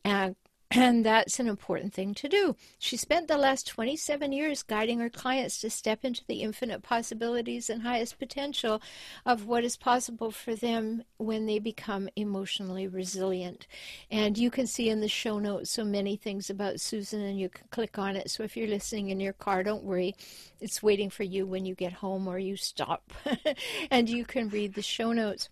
Uh, 0.04 0.32
and 0.74 1.04
that's 1.04 1.38
an 1.38 1.48
important 1.48 1.92
thing 1.92 2.14
to 2.14 2.28
do. 2.28 2.56
She 2.78 2.96
spent 2.96 3.28
the 3.28 3.36
last 3.36 3.66
27 3.66 4.32
years 4.32 4.62
guiding 4.62 5.00
her 5.00 5.10
clients 5.10 5.60
to 5.60 5.70
step 5.70 6.00
into 6.02 6.24
the 6.26 6.42
infinite 6.42 6.82
possibilities 6.82 7.68
and 7.68 7.82
highest 7.82 8.18
potential 8.18 8.80
of 9.26 9.46
what 9.46 9.64
is 9.64 9.76
possible 9.76 10.30
for 10.30 10.54
them 10.54 11.02
when 11.18 11.44
they 11.46 11.58
become 11.58 12.08
emotionally 12.16 12.88
resilient. 12.88 13.66
And 14.10 14.38
you 14.38 14.50
can 14.50 14.66
see 14.66 14.88
in 14.88 15.00
the 15.00 15.08
show 15.08 15.38
notes 15.38 15.70
so 15.70 15.84
many 15.84 16.16
things 16.16 16.48
about 16.48 16.80
Susan, 16.80 17.20
and 17.20 17.38
you 17.38 17.50
can 17.50 17.66
click 17.70 17.98
on 17.98 18.16
it. 18.16 18.30
So 18.30 18.42
if 18.42 18.56
you're 18.56 18.68
listening 18.68 19.10
in 19.10 19.20
your 19.20 19.34
car, 19.34 19.62
don't 19.62 19.84
worry, 19.84 20.14
it's 20.60 20.82
waiting 20.82 21.10
for 21.10 21.24
you 21.24 21.46
when 21.46 21.66
you 21.66 21.74
get 21.74 21.92
home 21.92 22.26
or 22.26 22.38
you 22.38 22.56
stop, 22.56 23.12
and 23.90 24.08
you 24.08 24.24
can 24.24 24.48
read 24.48 24.74
the 24.74 24.82
show 24.82 25.12
notes. 25.12 25.50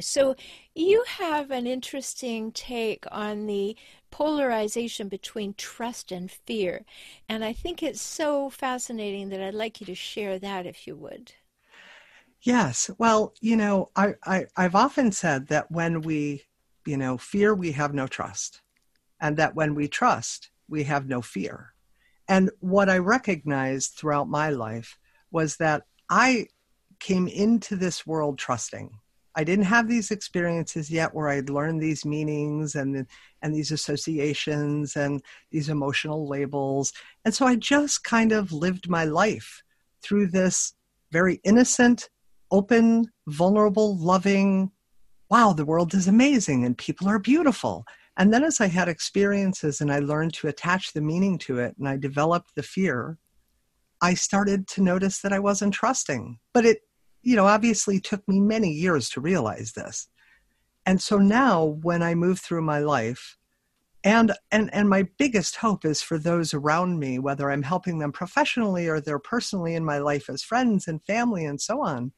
So, 0.00 0.36
you 0.74 1.04
have 1.06 1.50
an 1.50 1.66
interesting 1.66 2.52
take 2.52 3.04
on 3.10 3.46
the 3.46 3.76
polarization 4.10 5.08
between 5.08 5.54
trust 5.54 6.12
and 6.12 6.30
fear. 6.30 6.84
And 7.28 7.44
I 7.44 7.52
think 7.52 7.82
it's 7.82 8.00
so 8.00 8.50
fascinating 8.50 9.28
that 9.30 9.40
I'd 9.40 9.54
like 9.54 9.80
you 9.80 9.86
to 9.86 9.94
share 9.94 10.38
that 10.38 10.66
if 10.66 10.86
you 10.86 10.96
would. 10.96 11.32
Yes. 12.42 12.90
Well, 12.98 13.34
you 13.40 13.56
know, 13.56 13.90
I, 13.96 14.14
I, 14.24 14.46
I've 14.56 14.74
often 14.74 15.12
said 15.12 15.48
that 15.48 15.70
when 15.70 16.02
we, 16.02 16.44
you 16.86 16.96
know, 16.96 17.18
fear, 17.18 17.54
we 17.54 17.72
have 17.72 17.94
no 17.94 18.06
trust. 18.06 18.62
And 19.20 19.36
that 19.36 19.54
when 19.54 19.74
we 19.74 19.88
trust, 19.88 20.50
we 20.68 20.84
have 20.84 21.08
no 21.08 21.20
fear. 21.20 21.74
And 22.28 22.50
what 22.60 22.88
I 22.88 22.98
recognized 22.98 23.94
throughout 23.94 24.28
my 24.28 24.50
life 24.50 24.98
was 25.30 25.56
that 25.56 25.84
I 26.08 26.46
came 27.00 27.26
into 27.26 27.74
this 27.74 28.06
world 28.06 28.38
trusting. 28.38 29.00
I 29.38 29.44
didn't 29.44 29.66
have 29.66 29.86
these 29.86 30.10
experiences 30.10 30.90
yet 30.90 31.14
where 31.14 31.28
I'd 31.28 31.48
learned 31.48 31.80
these 31.80 32.04
meanings 32.04 32.74
and 32.74 33.06
and 33.40 33.54
these 33.54 33.70
associations 33.70 34.96
and 34.96 35.22
these 35.52 35.68
emotional 35.68 36.26
labels. 36.26 36.92
And 37.24 37.32
so 37.32 37.46
I 37.46 37.54
just 37.54 38.02
kind 38.02 38.32
of 38.32 38.50
lived 38.50 38.88
my 38.88 39.04
life 39.04 39.62
through 40.02 40.26
this 40.26 40.74
very 41.12 41.40
innocent, 41.44 42.10
open, 42.50 43.12
vulnerable, 43.28 43.96
loving, 43.96 44.72
wow, 45.30 45.52
the 45.52 45.64
world 45.64 45.94
is 45.94 46.08
amazing 46.08 46.64
and 46.64 46.76
people 46.76 47.06
are 47.06 47.20
beautiful. 47.20 47.84
And 48.16 48.34
then 48.34 48.42
as 48.42 48.60
I 48.60 48.66
had 48.66 48.88
experiences 48.88 49.80
and 49.80 49.92
I 49.92 50.00
learned 50.00 50.34
to 50.34 50.48
attach 50.48 50.92
the 50.92 51.00
meaning 51.00 51.38
to 51.46 51.60
it 51.60 51.76
and 51.78 51.88
I 51.88 51.96
developed 51.96 52.56
the 52.56 52.64
fear, 52.64 53.18
I 54.02 54.14
started 54.14 54.66
to 54.68 54.82
notice 54.82 55.20
that 55.20 55.32
I 55.32 55.38
wasn't 55.38 55.74
trusting. 55.74 56.40
But 56.52 56.66
it 56.66 56.80
you 57.22 57.36
know, 57.36 57.46
obviously 57.46 58.00
took 58.00 58.26
me 58.28 58.40
many 58.40 58.70
years 58.70 59.10
to 59.10 59.20
realize 59.20 59.72
this. 59.72 60.08
And 60.86 61.00
so 61.00 61.18
now 61.18 61.64
when 61.82 62.02
I 62.02 62.14
move 62.14 62.40
through 62.40 62.62
my 62.62 62.78
life, 62.78 63.36
and, 64.04 64.32
and 64.52 64.72
and 64.72 64.88
my 64.88 65.08
biggest 65.18 65.56
hope 65.56 65.84
is 65.84 66.00
for 66.00 66.18
those 66.18 66.54
around 66.54 66.98
me, 66.98 67.18
whether 67.18 67.50
I'm 67.50 67.64
helping 67.64 67.98
them 67.98 68.12
professionally 68.12 68.88
or 68.88 69.00
they're 69.00 69.18
personally 69.18 69.74
in 69.74 69.84
my 69.84 69.98
life 69.98 70.30
as 70.30 70.42
friends 70.42 70.86
and 70.86 71.02
family 71.02 71.44
and 71.44 71.60
so 71.60 71.82
on. 71.82 72.12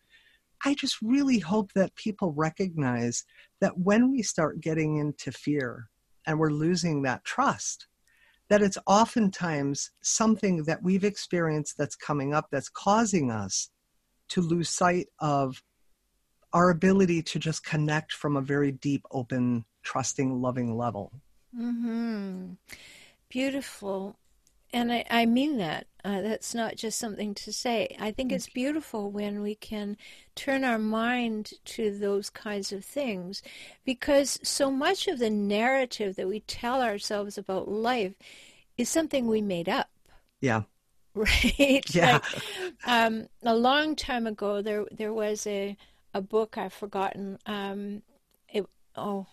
I 0.64 0.74
just 0.74 1.00
really 1.00 1.38
hope 1.38 1.72
that 1.72 1.94
people 1.94 2.32
recognize 2.32 3.24
that 3.62 3.78
when 3.78 4.12
we 4.12 4.22
start 4.22 4.60
getting 4.60 4.98
into 4.98 5.32
fear 5.32 5.88
and 6.26 6.38
we're 6.38 6.50
losing 6.50 7.00
that 7.02 7.24
trust, 7.24 7.86
that 8.50 8.62
it's 8.62 8.78
oftentimes 8.86 9.90
something 10.02 10.64
that 10.64 10.82
we've 10.82 11.04
experienced 11.04 11.78
that's 11.78 11.96
coming 11.96 12.34
up 12.34 12.48
that's 12.52 12.68
causing 12.68 13.30
us 13.30 13.70
to 14.30 14.40
lose 14.40 14.68
sight 14.68 15.08
of 15.18 15.62
our 16.52 16.70
ability 16.70 17.22
to 17.22 17.38
just 17.38 17.64
connect 17.64 18.12
from 18.12 18.36
a 18.36 18.40
very 18.40 18.72
deep, 18.72 19.04
open, 19.10 19.64
trusting, 19.82 20.40
loving 20.40 20.76
level. 20.76 21.12
Mm-hmm. 21.56 22.52
Beautiful. 23.28 24.16
And 24.72 24.92
I, 24.92 25.04
I 25.10 25.26
mean 25.26 25.58
that. 25.58 25.86
Uh, 26.02 26.22
that's 26.22 26.54
not 26.54 26.76
just 26.76 26.98
something 26.98 27.34
to 27.34 27.52
say. 27.52 27.94
I 27.98 28.10
think 28.10 28.32
it's 28.32 28.48
beautiful 28.48 29.10
when 29.10 29.42
we 29.42 29.54
can 29.54 29.96
turn 30.34 30.64
our 30.64 30.78
mind 30.78 31.52
to 31.66 31.96
those 31.96 32.30
kinds 32.30 32.72
of 32.72 32.84
things 32.84 33.42
because 33.84 34.40
so 34.42 34.70
much 34.70 35.08
of 35.08 35.18
the 35.18 35.28
narrative 35.28 36.16
that 36.16 36.28
we 36.28 36.40
tell 36.40 36.80
ourselves 36.80 37.36
about 37.36 37.68
life 37.68 38.14
is 38.78 38.88
something 38.88 39.26
we 39.26 39.42
made 39.42 39.68
up. 39.68 39.90
Yeah. 40.40 40.62
right? 41.14 41.83
Yeah. 41.90 42.20
Like, 42.33 42.42
um, 42.87 43.27
a 43.42 43.55
long 43.55 43.96
time 43.96 44.27
ago, 44.27 44.62
there 44.62 44.85
there 44.90 45.12
was 45.12 45.46
a 45.46 45.77
a 46.14 46.20
book 46.20 46.57
I've 46.57 46.73
forgotten. 46.73 47.38
Um, 47.46 48.03
it 48.49 48.66
oh, 48.96 49.27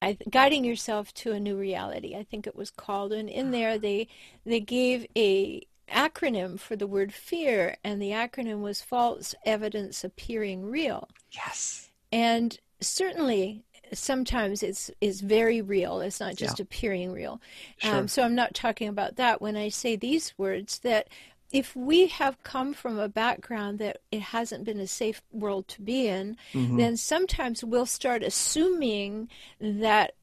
I, 0.00 0.16
guiding 0.30 0.64
yourself 0.64 1.12
to 1.14 1.32
a 1.32 1.40
new 1.40 1.56
reality. 1.56 2.14
I 2.14 2.22
think 2.22 2.46
it 2.46 2.56
was 2.56 2.70
called, 2.70 3.12
and 3.12 3.28
in 3.28 3.50
there 3.50 3.78
they 3.78 4.08
they 4.44 4.60
gave 4.60 5.06
a 5.16 5.62
acronym 5.90 6.58
for 6.60 6.76
the 6.76 6.86
word 6.86 7.12
fear, 7.12 7.76
and 7.82 8.00
the 8.00 8.10
acronym 8.10 8.60
was 8.60 8.82
false 8.82 9.34
evidence 9.44 10.04
appearing 10.04 10.66
real. 10.66 11.08
Yes. 11.32 11.88
And 12.12 12.58
certainly 12.80 13.64
sometimes 13.92 14.62
it's 14.62 14.90
is 15.00 15.20
very 15.20 15.60
real. 15.60 16.00
It's 16.00 16.20
not 16.20 16.36
just 16.36 16.58
yeah. 16.58 16.64
appearing 16.64 17.12
real. 17.12 17.40
Sure. 17.78 17.94
Um, 17.94 18.08
so 18.08 18.22
I'm 18.22 18.34
not 18.34 18.54
talking 18.54 18.88
about 18.88 19.16
that 19.16 19.40
when 19.40 19.56
I 19.56 19.68
say 19.68 19.96
these 19.96 20.34
words. 20.36 20.78
That 20.80 21.08
if 21.52 21.74
we 21.74 22.06
have 22.08 22.42
come 22.42 22.74
from 22.74 22.98
a 22.98 23.08
background 23.08 23.78
that 23.78 23.98
it 24.10 24.20
hasn't 24.20 24.64
been 24.64 24.80
a 24.80 24.86
safe 24.86 25.22
world 25.32 25.68
to 25.68 25.82
be 25.82 26.06
in, 26.06 26.36
mm-hmm. 26.52 26.76
then 26.76 26.96
sometimes 26.96 27.64
we'll 27.64 27.86
start 27.86 28.22
assuming 28.22 29.28
that 29.60 30.14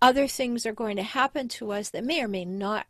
other 0.00 0.26
things 0.26 0.66
are 0.66 0.72
going 0.72 0.96
to 0.96 1.02
happen 1.02 1.48
to 1.48 1.72
us 1.72 1.90
that 1.90 2.04
may 2.04 2.22
or 2.22 2.28
may 2.28 2.44
not 2.44 2.86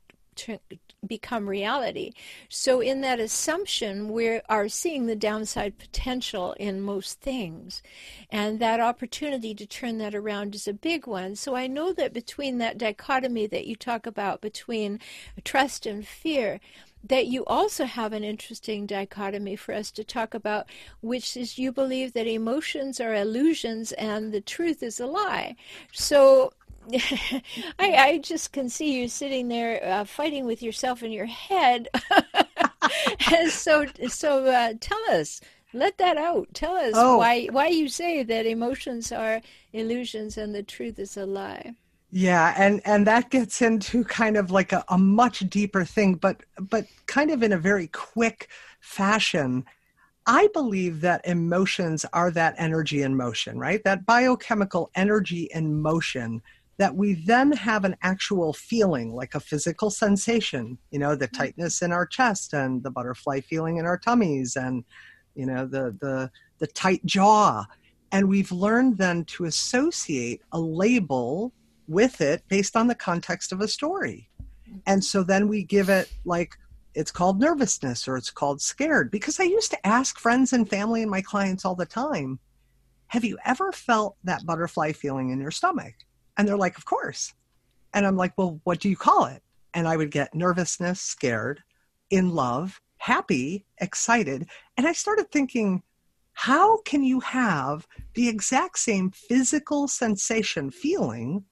become 1.04 1.48
reality. 1.48 2.12
So, 2.48 2.80
in 2.80 3.00
that 3.02 3.20
assumption, 3.20 4.08
we 4.10 4.40
are 4.48 4.68
seeing 4.68 5.06
the 5.06 5.16
downside 5.16 5.78
potential 5.78 6.54
in 6.58 6.80
most 6.80 7.20
things. 7.20 7.82
And 8.30 8.58
that 8.60 8.80
opportunity 8.80 9.54
to 9.54 9.66
turn 9.66 9.98
that 9.98 10.14
around 10.14 10.54
is 10.54 10.68
a 10.68 10.72
big 10.72 11.06
one. 11.06 11.36
So, 11.36 11.54
I 11.54 11.66
know 11.66 11.92
that 11.92 12.12
between 12.12 12.58
that 12.58 12.78
dichotomy 12.78 13.46
that 13.48 13.66
you 13.66 13.76
talk 13.76 14.06
about 14.06 14.40
between 14.40 15.00
trust 15.44 15.86
and 15.86 16.06
fear, 16.06 16.60
that 17.06 17.26
you 17.26 17.44
also 17.44 17.84
have 17.84 18.12
an 18.12 18.24
interesting 18.24 18.86
dichotomy 18.86 19.56
for 19.56 19.74
us 19.74 19.90
to 19.90 20.02
talk 20.02 20.32
about, 20.32 20.66
which 21.02 21.36
is 21.36 21.58
you 21.58 21.70
believe 21.70 22.14
that 22.14 22.26
emotions 22.26 22.98
are 22.98 23.14
illusions 23.14 23.92
and 23.92 24.32
the 24.32 24.40
truth 24.40 24.82
is 24.82 24.98
a 24.98 25.06
lie. 25.06 25.54
So, 25.92 26.52
I, 26.92 27.42
I 27.78 28.18
just 28.18 28.52
can 28.52 28.68
see 28.68 29.00
you 29.00 29.08
sitting 29.08 29.48
there 29.48 29.84
uh, 29.84 30.04
fighting 30.04 30.46
with 30.46 30.62
yourself 30.62 31.02
in 31.02 31.12
your 31.12 31.26
head. 31.26 31.88
so, 33.48 33.86
so 34.08 34.46
uh, 34.46 34.74
tell 34.80 35.00
us, 35.10 35.40
let 35.72 35.98
that 35.98 36.16
out. 36.16 36.48
Tell 36.54 36.76
us 36.76 36.92
oh. 36.94 37.18
why 37.18 37.46
why 37.46 37.68
you 37.68 37.88
say 37.88 38.22
that 38.22 38.46
emotions 38.46 39.12
are 39.12 39.40
illusions 39.72 40.38
and 40.38 40.54
the 40.54 40.62
truth 40.62 40.98
is 40.98 41.16
a 41.16 41.26
lie. 41.26 41.74
Yeah, 42.10 42.54
and 42.56 42.80
and 42.84 43.06
that 43.08 43.30
gets 43.30 43.60
into 43.60 44.04
kind 44.04 44.36
of 44.36 44.50
like 44.50 44.72
a, 44.72 44.84
a 44.88 44.98
much 44.98 45.40
deeper 45.50 45.84
thing, 45.84 46.14
but 46.14 46.42
but 46.60 46.86
kind 47.06 47.30
of 47.30 47.42
in 47.42 47.52
a 47.52 47.58
very 47.58 47.88
quick 47.88 48.48
fashion. 48.80 49.64
I 50.26 50.48
believe 50.54 51.02
that 51.02 51.26
emotions 51.26 52.06
are 52.12 52.30
that 52.30 52.54
energy 52.56 53.02
in 53.02 53.16
motion, 53.16 53.58
right? 53.58 53.82
That 53.84 54.06
biochemical 54.06 54.90
energy 54.94 55.50
in 55.52 55.82
motion 55.82 56.40
that 56.76 56.94
we 56.94 57.14
then 57.14 57.52
have 57.52 57.84
an 57.84 57.96
actual 58.02 58.52
feeling, 58.52 59.14
like 59.14 59.34
a 59.34 59.40
physical 59.40 59.90
sensation, 59.90 60.76
you 60.90 60.98
know, 60.98 61.14
the 61.14 61.26
mm-hmm. 61.26 61.36
tightness 61.36 61.82
in 61.82 61.92
our 61.92 62.06
chest 62.06 62.52
and 62.52 62.82
the 62.82 62.90
butterfly 62.90 63.40
feeling 63.40 63.76
in 63.76 63.86
our 63.86 63.98
tummies 63.98 64.56
and, 64.56 64.84
you 65.34 65.46
know, 65.46 65.66
the, 65.66 65.96
the, 66.00 66.30
the 66.58 66.66
tight 66.68 67.04
jaw. 67.04 67.64
And 68.12 68.28
we've 68.28 68.52
learned 68.52 68.98
then 68.98 69.24
to 69.26 69.44
associate 69.44 70.42
a 70.52 70.60
label 70.60 71.52
with 71.86 72.20
it 72.20 72.42
based 72.48 72.76
on 72.76 72.86
the 72.86 72.94
context 72.94 73.52
of 73.52 73.60
a 73.60 73.68
story. 73.68 74.28
Mm-hmm. 74.68 74.78
And 74.86 75.04
so 75.04 75.22
then 75.22 75.48
we 75.48 75.62
give 75.64 75.88
it 75.88 76.10
like, 76.24 76.56
it's 76.94 77.10
called 77.10 77.40
nervousness 77.40 78.06
or 78.06 78.16
it's 78.16 78.30
called 78.30 78.60
scared. 78.60 79.10
Because 79.10 79.40
I 79.40 79.44
used 79.44 79.70
to 79.72 79.86
ask 79.86 80.18
friends 80.18 80.52
and 80.52 80.68
family 80.68 81.02
and 81.02 81.10
my 81.10 81.22
clients 81.22 81.64
all 81.64 81.74
the 81.74 81.86
time, 81.86 82.38
have 83.08 83.24
you 83.24 83.38
ever 83.44 83.70
felt 83.70 84.16
that 84.24 84.46
butterfly 84.46 84.92
feeling 84.92 85.30
in 85.30 85.40
your 85.40 85.50
stomach? 85.50 85.94
And 86.36 86.46
they're 86.46 86.56
like, 86.56 86.78
Of 86.78 86.84
course. 86.84 87.32
And 87.92 88.06
I'm 88.06 88.16
like, 88.16 88.32
Well, 88.36 88.60
what 88.64 88.80
do 88.80 88.88
you 88.88 88.96
call 88.96 89.26
it? 89.26 89.42
And 89.72 89.88
I 89.88 89.96
would 89.96 90.10
get 90.10 90.34
nervousness, 90.34 91.00
scared, 91.00 91.62
in 92.10 92.30
love, 92.30 92.80
happy, 92.98 93.66
excited. 93.78 94.46
And 94.76 94.86
I 94.86 94.92
started 94.92 95.30
thinking, 95.30 95.82
how 96.34 96.78
can 96.82 97.02
you 97.04 97.20
have 97.20 97.86
the 98.14 98.28
exact 98.28 98.78
same 98.78 99.10
physical 99.10 99.88
sensation, 99.88 100.70
feeling, 100.70 101.44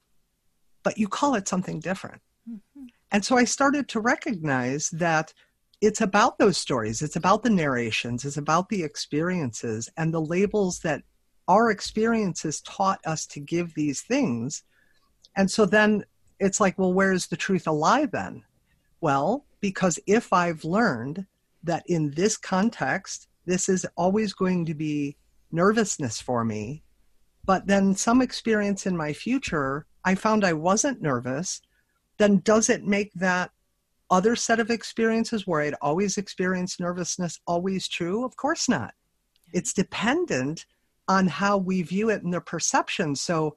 but 0.83 0.97
you 0.97 1.07
call 1.07 1.35
it 1.35 1.47
something 1.47 1.79
different? 1.79 2.21
Mm-hmm. 2.49 2.85
And 3.11 3.23
so 3.23 3.37
I 3.37 3.45
started 3.45 3.87
to 3.89 3.99
recognize 3.99 4.89
that 4.89 5.33
it's 5.79 6.01
about 6.01 6.37
those 6.37 6.57
stories, 6.57 7.01
it's 7.01 7.15
about 7.15 7.43
the 7.43 7.49
narrations, 7.49 8.25
it's 8.25 8.37
about 8.37 8.69
the 8.69 8.83
experiences 8.83 9.89
and 9.97 10.13
the 10.13 10.21
labels 10.21 10.79
that 10.79 11.03
our 11.47 11.71
experiences 11.71 12.61
taught 12.61 12.99
us 13.05 13.25
to 13.27 13.39
give 13.39 13.73
these 13.73 14.01
things 14.01 14.63
and 15.35 15.49
so 15.49 15.65
then 15.65 16.03
it's 16.39 16.59
like, 16.59 16.77
well, 16.77 16.93
where's 16.93 17.27
the 17.27 17.37
truth 17.37 17.67
a 17.67 17.71
lie 17.71 18.05
then? 18.05 18.43
Well, 19.01 19.45
because 19.59 19.99
if 20.07 20.33
I've 20.33 20.63
learned 20.63 21.25
that 21.63 21.83
in 21.87 22.11
this 22.11 22.37
context, 22.37 23.27
this 23.45 23.69
is 23.69 23.85
always 23.95 24.33
going 24.33 24.65
to 24.65 24.73
be 24.73 25.17
nervousness 25.51 26.19
for 26.21 26.43
me, 26.43 26.83
but 27.45 27.67
then 27.67 27.95
some 27.95 28.21
experience 28.21 28.85
in 28.85 28.95
my 28.95 29.13
future, 29.13 29.85
I 30.05 30.15
found 30.15 30.43
I 30.43 30.53
wasn't 30.53 31.01
nervous, 31.01 31.61
then 32.17 32.39
does 32.39 32.69
it 32.69 32.85
make 32.85 33.13
that 33.13 33.51
other 34.09 34.35
set 34.35 34.59
of 34.59 34.69
experiences 34.69 35.47
where 35.47 35.61
I'd 35.61 35.75
always 35.81 36.17
experienced 36.17 36.79
nervousness 36.79 37.39
always 37.47 37.87
true? 37.87 38.23
Of 38.23 38.35
course 38.35 38.69
not. 38.69 38.93
It's 39.53 39.73
dependent 39.73 40.65
on 41.07 41.27
how 41.27 41.57
we 41.57 41.81
view 41.81 42.09
it 42.09 42.23
and 42.23 42.33
the 42.33 42.41
perception. 42.41 43.15
So 43.15 43.55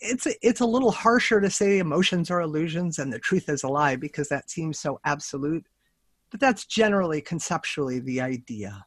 it's 0.00 0.26
it's 0.42 0.60
a 0.60 0.66
little 0.66 0.90
harsher 0.90 1.40
to 1.40 1.50
say 1.50 1.78
emotions 1.78 2.30
are 2.30 2.40
illusions 2.40 2.98
and 2.98 3.12
the 3.12 3.18
truth 3.18 3.48
is 3.48 3.62
a 3.62 3.68
lie 3.68 3.96
because 3.96 4.28
that 4.28 4.50
seems 4.50 4.78
so 4.78 5.00
absolute 5.04 5.66
but 6.30 6.40
that's 6.40 6.64
generally 6.64 7.20
conceptually 7.20 8.00
the 8.00 8.20
idea. 8.20 8.84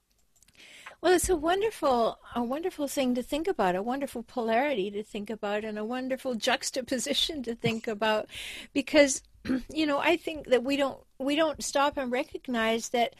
Well 1.01 1.13
it's 1.13 1.29
a 1.29 1.35
wonderful 1.35 2.19
a 2.35 2.43
wonderful 2.43 2.87
thing 2.87 3.15
to 3.15 3.23
think 3.23 3.47
about 3.47 3.75
a 3.75 3.81
wonderful 3.81 4.21
polarity 4.21 4.91
to 4.91 5.03
think 5.03 5.31
about 5.31 5.63
and 5.63 5.79
a 5.79 5.85
wonderful 5.85 6.35
juxtaposition 6.35 7.41
to 7.43 7.55
think 7.55 7.87
about 7.87 8.27
because 8.73 9.23
you 9.73 9.87
know 9.87 9.97
i 9.97 10.15
think 10.15 10.45
that 10.45 10.63
we 10.63 10.77
don't 10.77 10.99
we 11.17 11.35
don't 11.35 11.63
stop 11.63 11.97
and 11.97 12.11
recognize 12.11 12.89
that 12.89 13.15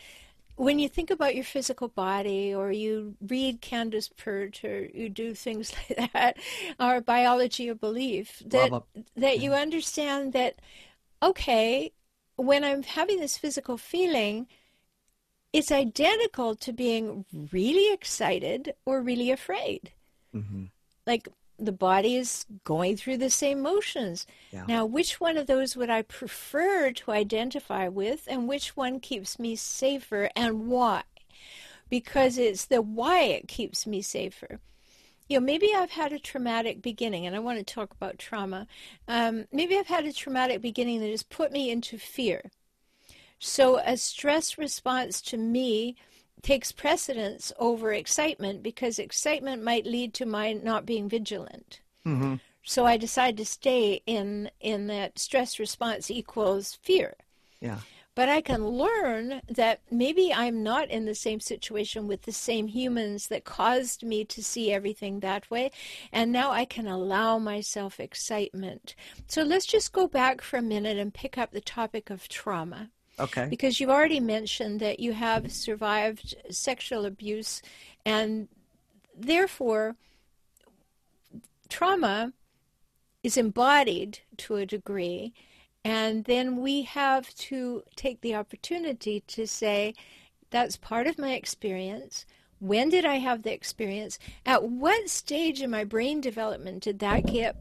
when 0.62 0.78
you 0.78 0.88
think 0.88 1.10
about 1.10 1.34
your 1.34 1.44
physical 1.44 1.88
body 1.88 2.54
or 2.54 2.72
you 2.72 3.16
read 3.28 3.62
Candace 3.62 4.10
Pert 4.10 4.64
or 4.64 4.86
you 4.94 5.10
do 5.10 5.34
things 5.34 5.74
like 5.90 6.14
that, 6.14 6.38
or 6.80 7.02
biology 7.02 7.68
of 7.68 7.80
belief, 7.80 8.44
that 8.46 8.72
that 9.16 9.40
you 9.40 9.54
understand 9.54 10.34
that 10.34 10.60
okay, 11.24 11.92
when 12.36 12.64
I'm 12.64 12.84
having 12.84 13.20
this 13.20 13.40
physical 13.40 13.78
feeling, 13.78 14.48
it's 15.52 15.72
identical 15.72 16.56
to 16.58 16.72
being 16.72 17.26
really 17.52 17.92
excited 17.92 18.76
or 18.86 19.02
really 19.02 19.32
afraid. 19.32 19.92
Mm-hmm. 20.36 20.66
Like 21.08 21.28
the 21.62 21.72
body 21.72 22.16
is 22.16 22.46
going 22.64 22.98
through 22.98 23.18
the 23.18 23.30
same 23.30 23.62
motions. 23.62 24.26
Yeah. 24.52 24.66
Now, 24.68 24.86
which 24.86 25.20
one 25.20 25.38
of 25.38 25.48
those 25.48 25.78
would 25.78 25.90
I 25.90 26.02
prefer 26.02 26.92
to 26.92 27.12
identify 27.12 27.88
with, 27.88 28.28
and 28.28 28.48
which 28.48 28.76
one 28.76 29.00
keeps 29.00 29.38
me 29.38 29.56
safer, 29.56 30.30
and 30.36 30.68
why? 30.68 31.04
Because 31.90 32.38
it's 32.38 32.66
the 32.66 32.82
why 32.82 33.22
it 33.24 33.48
keeps 33.48 33.86
me 33.86 34.02
safer. 34.02 34.60
You 35.30 35.40
know, 35.40 35.46
maybe 35.46 35.72
I've 35.74 35.92
had 35.92 36.12
a 36.12 36.20
traumatic 36.20 36.82
beginning, 36.82 37.26
and 37.26 37.36
I 37.36 37.40
want 37.40 37.60
to 37.60 37.74
talk 37.74 37.94
about 37.94 38.18
trauma. 38.18 38.68
Um, 39.08 39.46
maybe 39.52 39.78
I've 39.78 39.88
had 39.88 40.06
a 40.06 40.12
traumatic 40.12 40.62
beginning 40.62 41.00
that 41.02 41.10
has 41.10 41.24
put 41.24 41.52
me 41.52 41.70
into 41.70 41.98
fear. 41.98 42.52
So, 43.40 43.78
a 43.78 43.98
stress 43.98 44.58
response 44.58 45.22
to 45.24 45.38
me 45.38 45.96
takes 46.42 46.72
precedence 46.72 47.52
over 47.60 47.94
excitement 47.94 48.64
because 48.64 49.00
excitement 49.00 49.64
might 49.64 49.86
lead 49.86 50.14
to 50.16 50.26
my 50.26 50.54
not 50.54 50.86
being 50.86 51.10
vigilant. 51.10 51.82
Mm-hmm. 52.06 52.36
So 52.64 52.86
I 52.86 52.98
decide 52.98 53.38
to 53.38 53.46
stay 53.46 54.02
in 54.06 54.50
in 54.60 54.88
that 54.88 55.18
stress 55.18 55.60
response 55.60 56.12
equals 56.12 56.78
fear. 56.82 57.16
Yeah. 57.60 57.80
But 58.14 58.28
I 58.28 58.42
can 58.42 58.68
learn 58.68 59.42
that 59.48 59.80
maybe 59.90 60.34
I'm 60.34 60.64
not 60.64 60.90
in 60.90 61.06
the 61.06 61.16
same 61.16 61.40
situation 61.40 62.08
with 62.08 62.24
the 62.24 62.34
same 62.34 62.68
humans 62.68 63.28
that 63.28 63.46
caused 63.46 64.04
me 64.04 64.26
to 64.26 64.44
see 64.44 64.72
everything 64.72 65.22
that 65.22 65.50
way. 65.50 65.72
And 66.12 66.32
now 66.32 66.52
I 66.52 66.66
can 66.66 66.88
allow 66.88 67.40
myself 67.40 68.02
excitement. 68.02 68.96
So 69.28 69.44
let's 69.44 69.66
just 69.66 69.94
go 69.94 70.08
back 70.08 70.42
for 70.42 70.58
a 70.58 70.62
minute 70.62 70.98
and 70.98 71.14
pick 71.14 71.38
up 71.38 71.52
the 71.52 71.62
topic 71.62 72.10
of 72.10 72.28
trauma. 72.28 72.90
Okay. 73.20 73.48
Because 73.50 73.80
you've 73.80 73.90
already 73.90 74.20
mentioned 74.20 74.80
that 74.80 75.00
you 75.00 75.14
have 75.14 75.52
survived 75.52 76.36
sexual 76.50 77.06
abuse, 77.06 77.62
and 78.06 78.48
therefore, 79.16 79.96
trauma 81.70 82.34
is 83.24 83.38
embodied 83.38 84.20
to 84.38 84.56
a 84.56 84.66
degree. 84.66 85.34
And 85.84 86.26
then 86.26 86.58
we 86.58 86.84
have 86.84 87.34
to 87.36 87.84
take 87.96 88.22
the 88.22 88.36
opportunity 88.36 89.22
to 89.28 89.48
say, 89.48 89.96
that's 90.50 90.78
part 90.78 91.08
of 91.08 91.18
my 91.18 91.34
experience. 91.34 92.26
When 92.60 92.90
did 92.90 93.06
I 93.06 93.16
have 93.16 93.42
the 93.42 93.54
experience? 93.54 94.20
At 94.46 94.64
what 94.64 95.10
stage 95.10 95.62
in 95.62 95.72
my 95.72 95.84
brain 95.84 96.22
development 96.22 96.84
did 96.84 97.00
that 97.00 97.26
get 97.26 97.56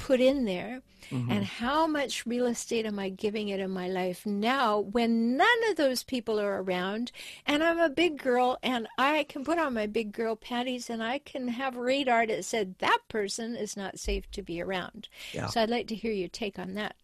put 0.00 0.20
in 0.20 0.44
there 0.44 0.82
mm-hmm. 1.10 1.30
and 1.30 1.44
how 1.44 1.86
much 1.86 2.26
real 2.26 2.46
estate 2.46 2.86
am 2.86 2.98
I 2.98 3.10
giving 3.10 3.48
it 3.48 3.60
in 3.60 3.70
my 3.70 3.88
life 3.88 4.24
now 4.24 4.80
when 4.80 5.36
none 5.36 5.68
of 5.68 5.76
those 5.76 6.02
people 6.02 6.40
are 6.40 6.62
around 6.62 7.12
and 7.46 7.62
I'm 7.62 7.78
a 7.78 7.90
big 7.90 8.18
girl 8.18 8.58
and 8.62 8.88
I 8.98 9.24
can 9.28 9.44
put 9.44 9.58
on 9.58 9.74
my 9.74 9.86
big 9.86 10.12
girl 10.12 10.36
panties 10.36 10.90
and 10.90 11.02
I 11.02 11.18
can 11.18 11.48
have 11.48 11.76
radar 11.76 12.26
that 12.26 12.44
said 12.44 12.76
that 12.78 12.98
person 13.08 13.54
is 13.54 13.76
not 13.76 13.98
safe 13.98 14.30
to 14.32 14.42
be 14.42 14.60
around. 14.60 15.08
Yeah. 15.32 15.46
So 15.46 15.60
I'd 15.60 15.70
like 15.70 15.88
to 15.88 15.94
hear 15.94 16.12
your 16.12 16.28
take 16.28 16.58
on 16.58 16.74
that. 16.74 16.96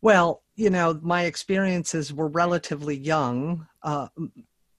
Well, 0.00 0.42
you 0.54 0.70
know, 0.70 0.98
my 1.02 1.24
experiences 1.24 2.12
were 2.12 2.28
relatively 2.28 2.96
young, 2.96 3.66
uh, 3.82 4.08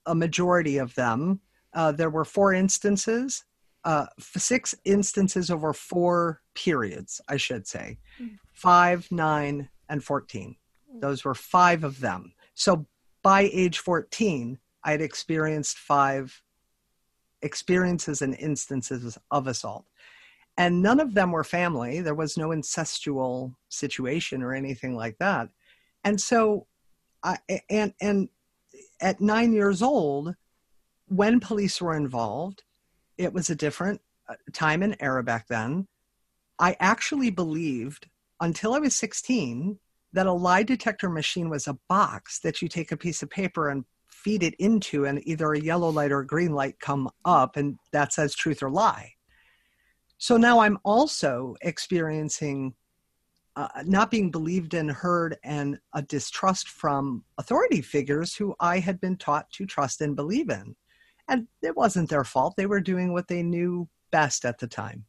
a 0.06 0.16
majority 0.16 0.78
of 0.78 0.96
them. 0.96 1.42
Uh, 1.74 1.92
there 1.92 2.10
were 2.10 2.26
four 2.26 2.54
instances 2.54 3.44
uh, 3.88 4.06
six 4.20 4.76
instances 4.84 5.50
over 5.50 5.72
four 5.72 6.42
periods, 6.54 7.22
I 7.30 7.38
should 7.38 7.66
say 7.66 7.98
mm. 8.22 8.38
five, 8.52 9.08
nine, 9.12 9.70
and 9.88 10.04
14. 10.04 10.58
Those 11.00 11.24
were 11.24 11.34
five 11.34 11.86
of 11.86 12.02
them. 12.02 12.34
So 12.54 12.86
by 13.24 13.50
age 13.54 13.80
14, 13.80 14.60
I 14.84 14.92
had 14.92 15.00
experienced 15.00 15.78
five 15.78 16.44
experiences 17.42 18.22
and 18.22 18.36
instances 18.36 19.18
of 19.32 19.48
assault. 19.48 19.86
And 20.58 20.82
none 20.82 21.00
of 21.00 21.14
them 21.14 21.32
were 21.32 21.46
family. 21.46 22.02
There 22.02 22.14
was 22.14 22.36
no 22.36 22.50
incestual 22.50 23.56
situation 23.70 24.44
or 24.44 24.54
anything 24.54 24.98
like 24.98 25.18
that. 25.20 25.48
And 26.04 26.20
so, 26.20 26.68
I, 27.24 27.38
and, 27.70 27.94
and 28.02 28.28
at 29.00 29.22
nine 29.22 29.54
years 29.54 29.82
old, 29.82 30.36
when 31.08 31.40
police 31.40 31.80
were 31.80 31.96
involved, 31.96 32.64
it 33.18 33.34
was 33.34 33.50
a 33.50 33.56
different 33.56 34.02
uh, 34.30 34.36
time 34.54 34.84
and 34.84 34.96
era 35.00 35.24
back 35.24 35.48
then. 35.48 35.88
I 36.60 36.76
actually 36.80 37.30
believed 37.30 38.08
until 38.40 38.74
I 38.74 38.80
was 38.80 38.96
16 38.96 39.80
that 40.14 40.26
a 40.26 40.34
lie 40.34 40.64
detector 40.64 41.10
machine 41.10 41.50
was 41.50 41.68
a 41.68 41.78
box 41.88 42.40
that 42.40 42.62
you 42.62 42.68
take 42.68 42.92
a 42.92 42.98
piece 42.98 43.22
of 43.22 43.30
paper 43.30 43.70
and 43.70 43.86
feed 44.08 44.42
it 44.44 44.56
into, 44.56 45.06
and 45.06 45.26
either 45.28 45.54
a 45.54 45.60
yellow 45.60 45.90
light 45.90 46.12
or 46.12 46.20
a 46.20 46.28
green 46.28 46.54
light 46.54 46.80
come 46.80 47.10
up, 47.24 47.56
and 47.56 47.78
that 47.92 48.12
says 48.12 48.34
truth 48.34 48.64
or 48.64 48.70
lie. 48.70 49.14
So 50.18 50.38
now 50.38 50.60
I'm 50.60 50.80
also 50.84 51.56
experiencing 51.62 52.74
uh, 53.56 53.68
not 53.86 54.12
being 54.12 54.32
believed 54.32 54.74
and 54.74 54.92
heard 54.92 55.38
and 55.44 55.80
a 55.94 56.02
distrust 56.02 56.68
from 56.70 57.24
authority 57.38 57.82
figures 57.82 58.36
who 58.36 58.56
I 58.60 58.80
had 58.80 59.00
been 59.00 59.18
taught 59.18 59.50
to 59.54 59.66
trust 59.66 60.02
and 60.02 60.16
believe 60.16 60.50
in. 60.50 60.76
And 61.28 61.48
it 61.62 61.76
wasn't 61.76 62.10
their 62.10 62.24
fault. 62.24 62.56
They 62.56 62.66
were 62.66 62.80
doing 62.80 63.14
what 63.14 63.28
they 63.28 63.44
knew 63.44 63.90
best 64.12 64.46
at 64.46 64.60
the 64.60 64.68
time. 64.68 65.06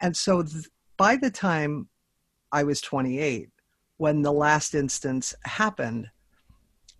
And 0.00 0.16
so 0.16 0.42
th- 0.42 0.68
by 0.96 1.16
the 1.16 1.30
time 1.30 1.88
I 2.52 2.62
was 2.62 2.80
28, 2.80 3.48
when 3.96 4.22
the 4.22 4.32
last 4.32 4.74
instance 4.74 5.34
happened, 5.44 6.08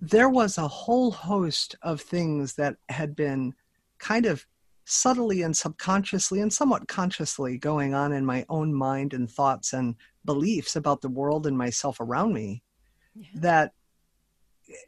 there 0.00 0.28
was 0.28 0.58
a 0.58 0.68
whole 0.68 1.10
host 1.10 1.76
of 1.82 2.00
things 2.00 2.54
that 2.54 2.76
had 2.88 3.14
been 3.14 3.54
kind 3.98 4.26
of 4.26 4.46
subtly 4.84 5.42
and 5.42 5.56
subconsciously 5.56 6.40
and 6.40 6.52
somewhat 6.52 6.88
consciously 6.88 7.58
going 7.58 7.94
on 7.94 8.12
in 8.12 8.24
my 8.24 8.44
own 8.48 8.74
mind 8.74 9.14
and 9.14 9.30
thoughts 9.30 9.72
and 9.72 9.94
beliefs 10.24 10.74
about 10.74 11.00
the 11.00 11.08
world 11.08 11.46
and 11.46 11.56
myself 11.56 12.00
around 12.00 12.32
me 12.32 12.62
yeah. 13.14 13.26
that 13.34 13.72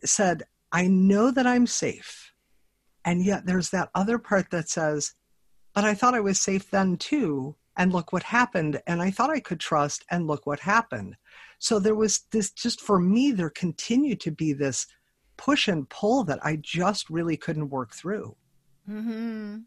said, 0.04 0.42
I 0.72 0.86
know 0.88 1.30
that 1.30 1.46
I'm 1.46 1.66
safe. 1.66 2.31
And 3.04 3.24
yet 3.24 3.46
there's 3.46 3.70
that 3.70 3.90
other 3.94 4.18
part 4.18 4.50
that 4.50 4.68
says, 4.68 5.14
but 5.74 5.84
I 5.84 5.94
thought 5.94 6.14
I 6.14 6.20
was 6.20 6.40
safe 6.40 6.70
then 6.70 6.96
too. 6.96 7.56
And 7.76 7.90
look 7.90 8.12
what 8.12 8.22
happened. 8.22 8.82
And 8.86 9.00
I 9.00 9.10
thought 9.10 9.30
I 9.30 9.40
could 9.40 9.58
trust, 9.58 10.04
and 10.10 10.26
look 10.26 10.46
what 10.46 10.60
happened. 10.60 11.16
So 11.58 11.78
there 11.78 11.94
was 11.94 12.26
this, 12.30 12.50
just 12.50 12.82
for 12.82 13.00
me, 13.00 13.32
there 13.32 13.48
continued 13.48 14.20
to 14.20 14.30
be 14.30 14.52
this 14.52 14.86
push 15.38 15.68
and 15.68 15.88
pull 15.88 16.22
that 16.24 16.44
I 16.44 16.56
just 16.60 17.08
really 17.08 17.38
couldn't 17.38 17.70
work 17.70 17.94
through. 17.94 18.36
Mm-hmm. 18.88 19.58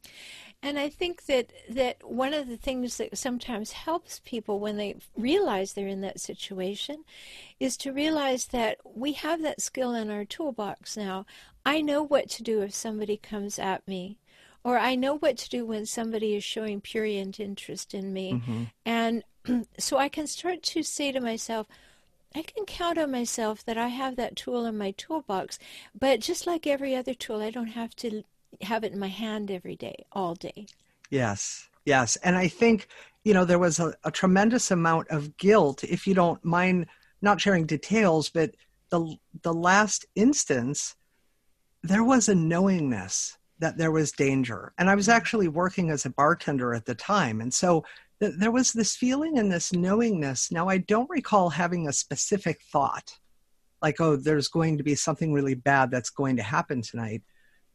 And 0.61 0.79
I 0.79 0.89
think 0.89 1.25
that 1.25 1.51
that 1.69 1.97
one 2.03 2.33
of 2.33 2.47
the 2.47 2.57
things 2.57 2.97
that 2.97 3.17
sometimes 3.17 3.71
helps 3.71 4.21
people 4.23 4.59
when 4.59 4.77
they 4.77 4.97
realize 5.15 5.73
they're 5.73 5.87
in 5.87 6.01
that 6.01 6.19
situation 6.19 7.03
is 7.59 7.77
to 7.77 7.91
realize 7.91 8.47
that 8.47 8.77
we 8.83 9.13
have 9.13 9.41
that 9.41 9.61
skill 9.61 9.93
in 9.93 10.11
our 10.11 10.25
toolbox 10.25 10.95
now. 10.97 11.25
I 11.65 11.81
know 11.81 12.03
what 12.03 12.29
to 12.31 12.43
do 12.43 12.61
if 12.61 12.73
somebody 12.73 13.17
comes 13.17 13.57
at 13.57 13.87
me 13.87 14.17
or 14.65 14.79
I 14.79 14.95
know 14.95 15.15
what 15.15 15.37
to 15.37 15.49
do 15.49 15.63
when 15.63 15.85
somebody 15.85 16.35
is 16.35 16.43
showing 16.43 16.81
purient 16.81 17.39
interest 17.39 17.93
in 17.93 18.11
me. 18.11 18.33
Mm-hmm. 18.33 18.63
And 18.83 19.23
so 19.77 19.97
I 19.97 20.09
can 20.09 20.25
start 20.25 20.63
to 20.63 20.81
say 20.81 21.11
to 21.11 21.21
myself, 21.21 21.67
I 22.33 22.41
can 22.41 22.65
count 22.65 22.97
on 22.97 23.11
myself 23.11 23.63
that 23.65 23.77
I 23.77 23.89
have 23.89 24.15
that 24.15 24.35
tool 24.35 24.65
in 24.65 24.75
my 24.75 24.91
toolbox, 24.91 25.59
but 25.97 26.19
just 26.19 26.47
like 26.47 26.65
every 26.65 26.95
other 26.95 27.13
tool, 27.13 27.41
I 27.41 27.51
don't 27.51 27.67
have 27.67 27.95
to 27.97 28.23
have 28.61 28.83
it 28.83 28.91
in 28.91 28.99
my 28.99 29.07
hand 29.07 29.51
every 29.51 29.75
day, 29.75 30.05
all 30.11 30.33
day. 30.33 30.65
Yes, 31.11 31.69
yes. 31.85 32.15
And 32.17 32.35
I 32.35 32.47
think, 32.47 32.87
you 33.23 33.35
know, 33.35 33.45
there 33.45 33.59
was 33.59 33.79
a, 33.79 33.93
a 34.03 34.11
tremendous 34.11 34.71
amount 34.71 35.09
of 35.09 35.37
guilt, 35.37 35.83
if 35.83 36.07
you 36.07 36.15
don't 36.15 36.43
mind 36.43 36.87
not 37.21 37.39
sharing 37.39 37.67
details, 37.67 38.29
but 38.29 38.55
the 38.89 39.15
the 39.43 39.53
last 39.53 40.05
instance, 40.15 40.95
there 41.87 42.03
was 42.03 42.29
a 42.29 42.35
knowingness 42.35 43.37
that 43.59 43.77
there 43.77 43.91
was 43.91 44.11
danger. 44.11 44.73
And 44.77 44.89
I 44.89 44.95
was 44.95 45.07
mm-hmm. 45.07 45.17
actually 45.17 45.47
working 45.47 45.89
as 45.89 46.05
a 46.05 46.09
bartender 46.09 46.73
at 46.73 46.85
the 46.85 46.95
time. 46.95 47.41
And 47.41 47.53
so 47.53 47.85
th- 48.19 48.33
there 48.37 48.51
was 48.51 48.73
this 48.73 48.95
feeling 48.95 49.39
and 49.39 49.51
this 49.51 49.71
knowingness. 49.71 50.51
Now, 50.51 50.67
I 50.67 50.79
don't 50.79 51.09
recall 51.09 51.49
having 51.49 51.87
a 51.87 51.93
specific 51.93 52.61
thought 52.71 53.17
like, 53.81 54.01
oh, 54.01 54.15
there's 54.15 54.47
going 54.47 54.77
to 54.77 54.83
be 54.83 54.95
something 54.95 55.31
really 55.31 55.53
bad 55.53 55.91
that's 55.91 56.09
going 56.09 56.35
to 56.37 56.43
happen 56.43 56.81
tonight 56.81 57.21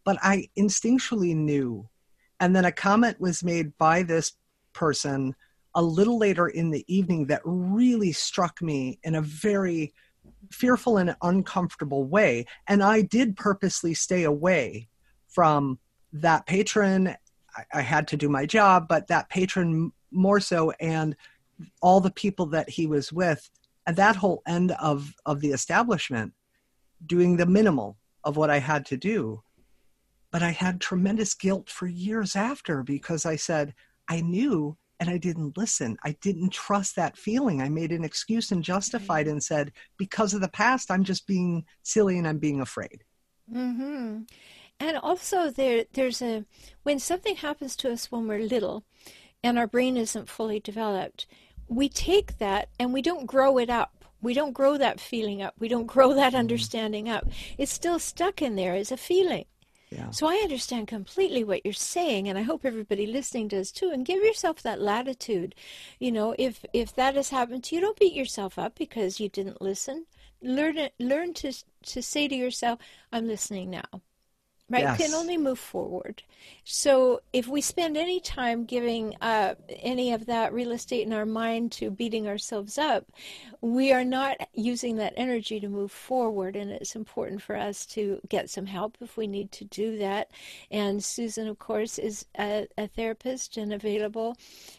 but 0.04 0.18
I 0.22 0.48
instinctually 0.58 1.34
knew. 1.34 1.88
And 2.38 2.54
then 2.56 2.64
a 2.64 2.72
comment 2.72 3.20
was 3.20 3.44
made 3.44 3.76
by 3.78 4.02
this 4.02 4.32
person 4.72 5.34
a 5.74 5.82
little 5.82 6.18
later 6.18 6.48
in 6.48 6.70
the 6.70 6.84
evening 6.92 7.26
that 7.26 7.42
really 7.44 8.12
struck 8.12 8.60
me 8.62 8.98
in 9.04 9.14
a 9.14 9.22
very 9.22 9.92
fearful 10.52 10.96
and 10.96 11.16
uncomfortable 11.22 12.04
way. 12.04 12.46
And 12.66 12.82
I 12.82 13.02
did 13.02 13.36
purposely 13.36 13.94
stay 13.94 14.24
away 14.24 14.88
from 15.28 15.78
that 16.12 16.46
patron. 16.46 17.08
I, 17.56 17.64
I 17.74 17.80
had 17.82 18.08
to 18.08 18.16
do 18.16 18.28
my 18.28 18.46
job, 18.46 18.86
but 18.88 19.08
that 19.08 19.28
patron 19.28 19.92
more 20.10 20.40
so, 20.40 20.72
and 20.80 21.14
all 21.82 22.00
the 22.00 22.10
people 22.10 22.46
that 22.46 22.68
he 22.68 22.86
was 22.86 23.12
with, 23.12 23.48
and 23.86 23.96
that 23.96 24.16
whole 24.16 24.42
end 24.46 24.72
of, 24.72 25.14
of 25.26 25.40
the 25.40 25.50
establishment, 25.50 26.32
doing 27.06 27.36
the 27.36 27.46
minimal 27.46 27.96
of 28.24 28.36
what 28.36 28.50
I 28.50 28.58
had 28.58 28.84
to 28.86 28.96
do 28.96 29.42
but 30.30 30.42
I 30.42 30.50
had 30.50 30.80
tremendous 30.80 31.34
guilt 31.34 31.68
for 31.68 31.86
years 31.86 32.36
after 32.36 32.82
because 32.82 33.26
I 33.26 33.36
said, 33.36 33.74
I 34.08 34.20
knew 34.20 34.76
and 35.00 35.08
I 35.08 35.16
didn't 35.16 35.56
listen. 35.56 35.96
I 36.04 36.14
didn't 36.20 36.52
trust 36.52 36.94
that 36.96 37.16
feeling. 37.16 37.62
I 37.62 37.70
made 37.70 37.90
an 37.90 38.04
excuse 38.04 38.52
and 38.52 38.62
justified 38.62 39.26
and 39.26 39.42
said, 39.42 39.72
because 39.96 40.34
of 40.34 40.42
the 40.42 40.48
past, 40.48 40.90
I'm 40.90 41.04
just 41.04 41.26
being 41.26 41.64
silly 41.82 42.18
and 42.18 42.28
I'm 42.28 42.38
being 42.38 42.60
afraid. 42.60 43.02
Mm-hmm. 43.52 44.20
And 44.78 44.96
also, 44.98 45.50
there, 45.50 45.84
there's 45.94 46.22
a 46.22 46.44
when 46.82 46.98
something 46.98 47.36
happens 47.36 47.76
to 47.76 47.90
us 47.90 48.12
when 48.12 48.28
we're 48.28 48.40
little, 48.40 48.84
and 49.42 49.58
our 49.58 49.66
brain 49.66 49.96
isn't 49.96 50.28
fully 50.28 50.60
developed, 50.60 51.26
we 51.66 51.88
take 51.88 52.38
that 52.38 52.68
and 52.78 52.92
we 52.92 53.02
don't 53.02 53.26
grow 53.26 53.58
it 53.58 53.70
up. 53.70 54.04
We 54.22 54.34
don't 54.34 54.52
grow 54.52 54.76
that 54.76 55.00
feeling 55.00 55.40
up. 55.40 55.54
We 55.58 55.68
don't 55.68 55.86
grow 55.86 56.12
that 56.14 56.28
mm-hmm. 56.28 56.40
understanding 56.40 57.08
up. 57.08 57.26
It's 57.56 57.72
still 57.72 57.98
stuck 57.98 58.42
in 58.42 58.56
there 58.56 58.74
as 58.74 58.92
a 58.92 58.96
feeling. 58.98 59.46
So 60.10 60.26
I 60.28 60.36
understand 60.36 60.86
completely 60.88 61.42
what 61.42 61.64
you're 61.64 61.74
saying, 61.74 62.28
and 62.28 62.38
I 62.38 62.42
hope 62.42 62.64
everybody 62.64 63.06
listening 63.06 63.48
does 63.48 63.72
too. 63.72 63.90
And 63.90 64.06
give 64.06 64.22
yourself 64.22 64.62
that 64.62 64.80
latitude. 64.80 65.54
You 65.98 66.12
know, 66.12 66.34
if 66.38 66.64
if 66.72 66.94
that 66.94 67.16
has 67.16 67.30
happened 67.30 67.64
to 67.64 67.74
you, 67.74 67.80
don't 67.80 67.98
beat 67.98 68.12
yourself 68.12 68.58
up 68.58 68.76
because 68.76 69.20
you 69.20 69.28
didn't 69.28 69.60
listen. 69.60 70.06
Learn 70.42 70.78
it, 70.78 70.94
learn 70.98 71.34
to 71.34 71.52
to 71.86 72.02
say 72.02 72.28
to 72.28 72.34
yourself, 72.34 72.78
"I'm 73.12 73.26
listening 73.26 73.70
now." 73.70 74.02
Right? 74.70 74.82
Yes. 74.82 74.98
Can 74.98 75.14
only 75.14 75.36
move 75.36 75.58
forward. 75.58 76.22
So 76.64 77.20
if 77.32 77.48
we 77.48 77.60
spend 77.60 77.96
any 77.96 78.20
time 78.20 78.64
giving 78.64 79.16
uh, 79.20 79.56
any 79.68 80.12
of 80.12 80.26
that 80.26 80.52
real 80.52 80.70
estate 80.70 81.06
in 81.06 81.12
our 81.12 81.26
mind 81.26 81.72
to 81.72 81.90
beating 81.90 82.28
ourselves 82.28 82.78
up, 82.78 83.06
we 83.60 83.92
are 83.92 84.04
not 84.04 84.36
using 84.54 84.96
that 84.96 85.12
energy 85.16 85.60
to 85.60 85.68
move 85.68 85.90
forward. 85.90 86.56
And 86.56 86.70
it's 86.70 86.96
important 86.96 87.42
for 87.42 87.56
us 87.56 87.84
to 87.86 88.20
get 88.28 88.48
some 88.48 88.66
help 88.66 88.96
if 89.00 89.16
we 89.16 89.26
need 89.26 89.52
to 89.52 89.64
do 89.64 89.98
that. 89.98 90.30
And 90.70 91.02
Susan, 91.02 91.48
of 91.48 91.58
course, 91.58 91.98
is 91.98 92.24
a, 92.38 92.66
a 92.78 92.86
therapist 92.86 93.56
and 93.56 93.72
available, 93.72 94.36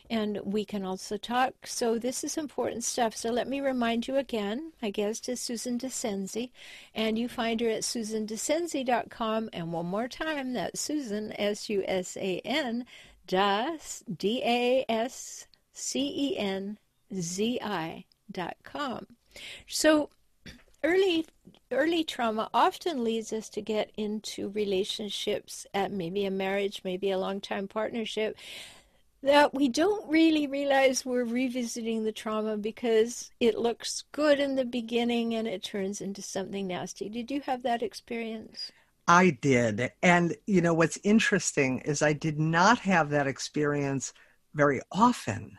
and 0.10 0.40
we 0.44 0.66
can 0.66 0.84
also 0.84 1.18
talk. 1.18 1.54
So 1.66 2.00
this 2.00 2.24
is 2.24 2.38
important 2.38 2.84
stuff. 2.84 3.16
So 3.16 3.30
let 3.30 3.48
me 3.48 3.60
remind 3.60 4.08
you 4.08 4.16
again. 4.18 4.72
My 4.82 4.90
guest 4.90 5.30
is 5.30 5.40
Susan 5.42 5.78
Dascenzi, 5.78 6.50
and 6.96 7.20
you 7.20 7.28
find 7.28 7.60
her 7.62 7.70
at 7.70 7.84
susandascenzi.com 7.84 9.50
and 9.54 9.74
we'll 9.74 9.81
one 9.82 9.90
more 9.90 10.08
time. 10.08 10.54
That's 10.54 10.80
Susan, 10.80 11.34
S 11.40 11.68
U 11.68 11.84
S 11.88 12.16
A 12.16 12.40
N, 12.46 12.86
Das, 13.26 14.04
D 14.16 14.42
A 14.46 14.86
S 14.88 15.48
C 15.74 16.34
E 16.34 16.38
N 16.38 16.78
Z 17.12 17.60
I 17.64 18.06
dot 18.32 18.58
com. 18.64 19.08
So, 19.68 20.10
early 20.84 21.26
early 21.72 22.04
trauma 22.04 22.48
often 22.54 23.04
leads 23.04 23.34
us 23.34 23.50
to 23.50 23.62
get 23.62 23.92
into 23.98 24.50
relationships 24.50 25.66
at 25.74 25.92
maybe 25.92 26.26
a 26.26 26.32
marriage, 26.32 26.82
maybe 26.84 27.10
a 27.10 27.18
long 27.18 27.42
time 27.42 27.68
partnership 27.68 28.38
that 29.24 29.52
we 29.52 29.68
don't 29.68 30.08
really 30.10 30.46
realize 30.46 31.06
we're 31.06 31.24
revisiting 31.24 32.04
the 32.04 32.12
trauma 32.12 32.56
because 32.56 33.32
it 33.40 33.58
looks 33.58 34.04
good 34.12 34.40
in 34.40 34.56
the 34.56 34.66
beginning 34.66 35.34
and 35.34 35.48
it 35.48 35.64
turns 35.64 36.02
into 36.02 36.22
something 36.22 36.68
nasty. 36.68 37.10
Did 37.10 37.32
you 37.32 37.42
have 37.42 37.64
that 37.64 37.82
experience? 37.82 38.72
I 39.12 39.32
did. 39.42 39.92
And, 40.02 40.38
you 40.48 40.62
know, 40.62 40.74
what's 40.74 40.98
interesting 41.04 41.80
is 41.80 42.02
I 42.02 42.14
did 42.14 42.40
not 42.40 42.80
have 42.80 43.10
that 43.10 43.28
experience 43.28 44.14
very 44.54 44.80
often. 44.90 45.58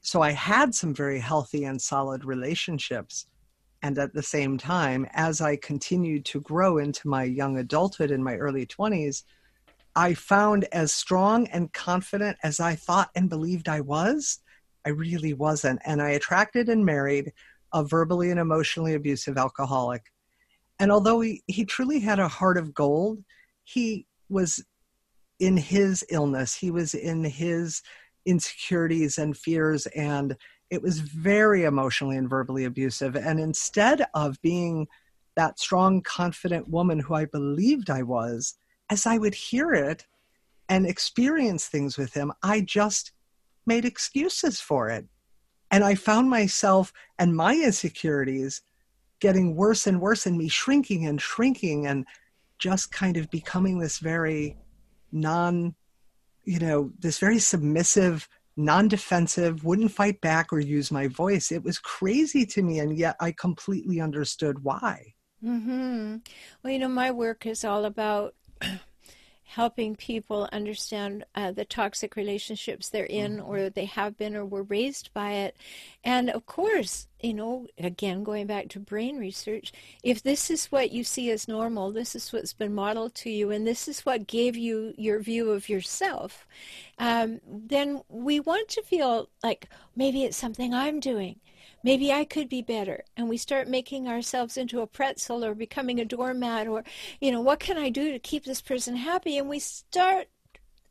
So 0.00 0.22
I 0.22 0.32
had 0.32 0.74
some 0.74 0.92
very 0.92 1.20
healthy 1.20 1.62
and 1.66 1.80
solid 1.80 2.24
relationships. 2.24 3.26
And 3.80 3.96
at 3.96 4.12
the 4.12 4.24
same 4.24 4.58
time, 4.58 5.06
as 5.12 5.40
I 5.40 5.54
continued 5.54 6.24
to 6.26 6.40
grow 6.40 6.78
into 6.78 7.06
my 7.06 7.22
young 7.22 7.58
adulthood 7.58 8.10
in 8.10 8.24
my 8.24 8.34
early 8.34 8.66
20s, 8.66 9.22
I 9.94 10.14
found 10.14 10.64
as 10.72 10.92
strong 10.92 11.46
and 11.46 11.72
confident 11.72 12.38
as 12.42 12.58
I 12.58 12.74
thought 12.74 13.10
and 13.14 13.30
believed 13.30 13.68
I 13.68 13.82
was, 13.82 14.40
I 14.84 14.88
really 14.88 15.32
wasn't. 15.32 15.78
And 15.86 16.02
I 16.02 16.10
attracted 16.10 16.68
and 16.68 16.84
married 16.84 17.34
a 17.72 17.84
verbally 17.84 18.32
and 18.32 18.40
emotionally 18.40 18.94
abusive 18.94 19.38
alcoholic 19.38 20.10
and 20.80 20.90
although 20.90 21.20
he, 21.20 21.42
he 21.46 21.66
truly 21.66 22.00
had 22.00 22.18
a 22.18 22.26
heart 22.26 22.56
of 22.56 22.72
gold, 22.72 23.22
he 23.64 24.06
was 24.30 24.64
in 25.38 25.56
his 25.56 26.04
illness, 26.08 26.54
he 26.54 26.70
was 26.70 26.94
in 26.94 27.22
his 27.22 27.82
insecurities 28.24 29.18
and 29.18 29.36
fears, 29.36 29.86
and 29.88 30.36
it 30.70 30.80
was 30.80 31.00
very 31.00 31.64
emotionally 31.64 32.16
and 32.16 32.30
verbally 32.30 32.64
abusive. 32.64 33.14
And 33.14 33.38
instead 33.38 34.06
of 34.14 34.40
being 34.40 34.88
that 35.36 35.58
strong, 35.58 36.00
confident 36.00 36.68
woman 36.68 36.98
who 36.98 37.14
I 37.14 37.26
believed 37.26 37.90
I 37.90 38.02
was, 38.02 38.54
as 38.88 39.06
I 39.06 39.18
would 39.18 39.34
hear 39.34 39.72
it 39.74 40.06
and 40.70 40.86
experience 40.86 41.66
things 41.66 41.98
with 41.98 42.14
him, 42.14 42.32
I 42.42 42.62
just 42.62 43.12
made 43.66 43.84
excuses 43.84 44.60
for 44.60 44.88
it. 44.88 45.06
And 45.70 45.84
I 45.84 45.94
found 45.94 46.30
myself 46.30 46.92
and 47.18 47.36
my 47.36 47.54
insecurities 47.54 48.62
getting 49.20 49.54
worse 49.54 49.86
and 49.86 50.00
worse 50.00 50.26
and 50.26 50.36
me 50.36 50.48
shrinking 50.48 51.06
and 51.06 51.20
shrinking 51.20 51.86
and 51.86 52.06
just 52.58 52.92
kind 52.92 53.16
of 53.16 53.30
becoming 53.30 53.78
this 53.78 53.98
very 53.98 54.56
non 55.12 55.74
you 56.44 56.58
know 56.58 56.90
this 56.98 57.18
very 57.18 57.38
submissive 57.38 58.28
non 58.60 58.88
defensive, 58.88 59.64
wouldn't 59.64 59.90
fight 59.90 60.20
back 60.20 60.52
or 60.52 60.60
use 60.60 60.90
my 60.90 61.08
voice. 61.08 61.50
It 61.50 61.62
was 61.62 61.78
crazy 61.78 62.46
to 62.46 62.62
me, 62.62 62.78
and 62.78 62.96
yet 62.96 63.16
I 63.20 63.32
completely 63.32 64.00
understood 64.00 64.62
why. 64.62 65.14
Mm-hmm. 65.44 66.16
Well, 66.62 66.72
you 66.72 66.78
know, 66.78 66.88
my 66.88 67.10
work 67.10 67.46
is 67.46 67.64
all 67.64 67.84
about 67.84 68.34
helping 69.50 69.96
people 69.96 70.48
understand 70.52 71.24
uh, 71.34 71.50
the 71.50 71.64
toxic 71.64 72.14
relationships 72.14 72.88
they're 72.88 73.04
in 73.04 73.38
mm-hmm. 73.38 73.50
or 73.50 73.68
they 73.68 73.84
have 73.84 74.16
been 74.16 74.36
or 74.36 74.46
were 74.46 74.62
raised 74.62 75.12
by 75.12 75.32
it. 75.32 75.56
And 76.04 76.30
of 76.30 76.46
course, 76.46 77.08
you 77.20 77.34
know, 77.34 77.66
again, 77.76 78.22
going 78.22 78.46
back 78.46 78.68
to 78.68 78.78
brain 78.78 79.18
research, 79.18 79.72
if 80.04 80.22
this 80.22 80.50
is 80.50 80.66
what 80.66 80.92
you 80.92 81.02
see 81.02 81.32
as 81.32 81.48
normal, 81.48 81.90
this 81.90 82.14
is 82.14 82.32
what's 82.32 82.52
been 82.52 82.72
modeled 82.72 83.16
to 83.16 83.30
you, 83.30 83.50
and 83.50 83.66
this 83.66 83.88
is 83.88 84.06
what 84.06 84.28
gave 84.28 84.56
you 84.56 84.94
your 84.96 85.18
view 85.18 85.50
of 85.50 85.68
yourself, 85.68 86.46
um, 86.98 87.40
then 87.44 88.02
we 88.08 88.38
want 88.38 88.68
to 88.68 88.82
feel 88.82 89.28
like 89.42 89.68
maybe 89.96 90.22
it's 90.22 90.36
something 90.36 90.72
I'm 90.72 91.00
doing 91.00 91.40
maybe 91.82 92.12
I 92.12 92.24
could 92.24 92.48
be 92.48 92.62
better. 92.62 93.04
And 93.16 93.28
we 93.28 93.36
start 93.36 93.68
making 93.68 94.08
ourselves 94.08 94.56
into 94.56 94.80
a 94.80 94.86
pretzel 94.86 95.44
or 95.44 95.54
becoming 95.54 96.00
a 96.00 96.04
doormat 96.04 96.68
or, 96.68 96.84
you 97.20 97.30
know, 97.30 97.40
what 97.40 97.60
can 97.60 97.78
I 97.78 97.90
do 97.90 98.12
to 98.12 98.18
keep 98.18 98.44
this 98.44 98.60
person 98.60 98.96
happy? 98.96 99.38
And 99.38 99.48
we 99.48 99.58
start 99.58 100.28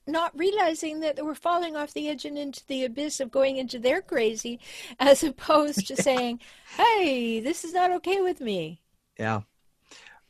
not 0.08 0.38
realizing 0.38 1.02
that 1.02 1.24
we're 1.24 1.36
falling 1.36 1.76
off 1.76 1.94
the 1.94 2.10
edge 2.10 2.26
and 2.26 2.38
into 2.38 2.66
the 2.68 2.86
abyss 2.86 3.20
of 3.20 3.32
going 3.32 3.58
into 3.58 3.78
their 3.78 4.02
crazy 4.02 4.60
as 5.00 5.24
opposed 5.24 5.88
to 5.88 5.96
saying, 5.96 6.40
hey, 6.78 7.40
this 7.40 7.64
is 7.64 7.74
not 7.74 7.92
okay 7.92 8.22
with 8.22 8.42
me. 8.42 8.82
Yeah. 9.18 9.42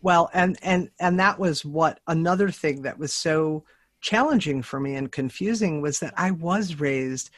Well, 0.02 0.30
and 0.34 0.58
and 0.62 0.90
and 1.00 1.20
that 1.20 1.40
was 1.40 1.66
what 1.66 2.00
another 2.08 2.50
thing 2.50 2.84
that 2.84 2.98
was 2.98 3.14
so 3.14 3.66
challenging 4.00 4.62
for 4.62 4.80
me 4.80 4.96
and 4.96 5.12
confusing 5.12 5.82
was 5.82 6.00
that 6.00 6.14
I 6.16 6.32
was 6.32 6.80
raised 6.80 7.32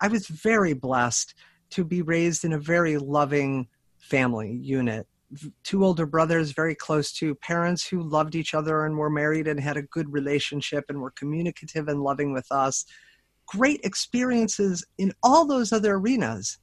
I 0.00 0.08
was 0.08 0.26
very 0.26 0.72
blessed 0.72 1.34
to 1.74 1.84
be 1.84 2.02
raised 2.02 2.44
in 2.44 2.52
a 2.52 2.58
very 2.58 2.96
loving 2.96 3.66
family 3.98 4.52
unit. 4.52 5.06
Two 5.64 5.84
older 5.84 6.06
brothers, 6.06 6.52
very 6.52 6.74
close 6.74 7.12
to 7.14 7.34
parents 7.34 7.86
who 7.86 8.00
loved 8.00 8.36
each 8.36 8.54
other 8.54 8.86
and 8.86 8.96
were 8.96 9.10
married 9.10 9.48
and 9.48 9.58
had 9.58 9.76
a 9.76 9.82
good 9.82 10.12
relationship 10.12 10.84
and 10.88 11.00
were 11.00 11.10
communicative 11.10 11.88
and 11.88 12.02
loving 12.02 12.32
with 12.32 12.46
us. 12.52 12.84
Great 13.46 13.80
experiences 13.82 14.84
in 14.98 15.12
all 15.24 15.44
those 15.44 15.72
other 15.72 15.94
arenas, 15.94 16.58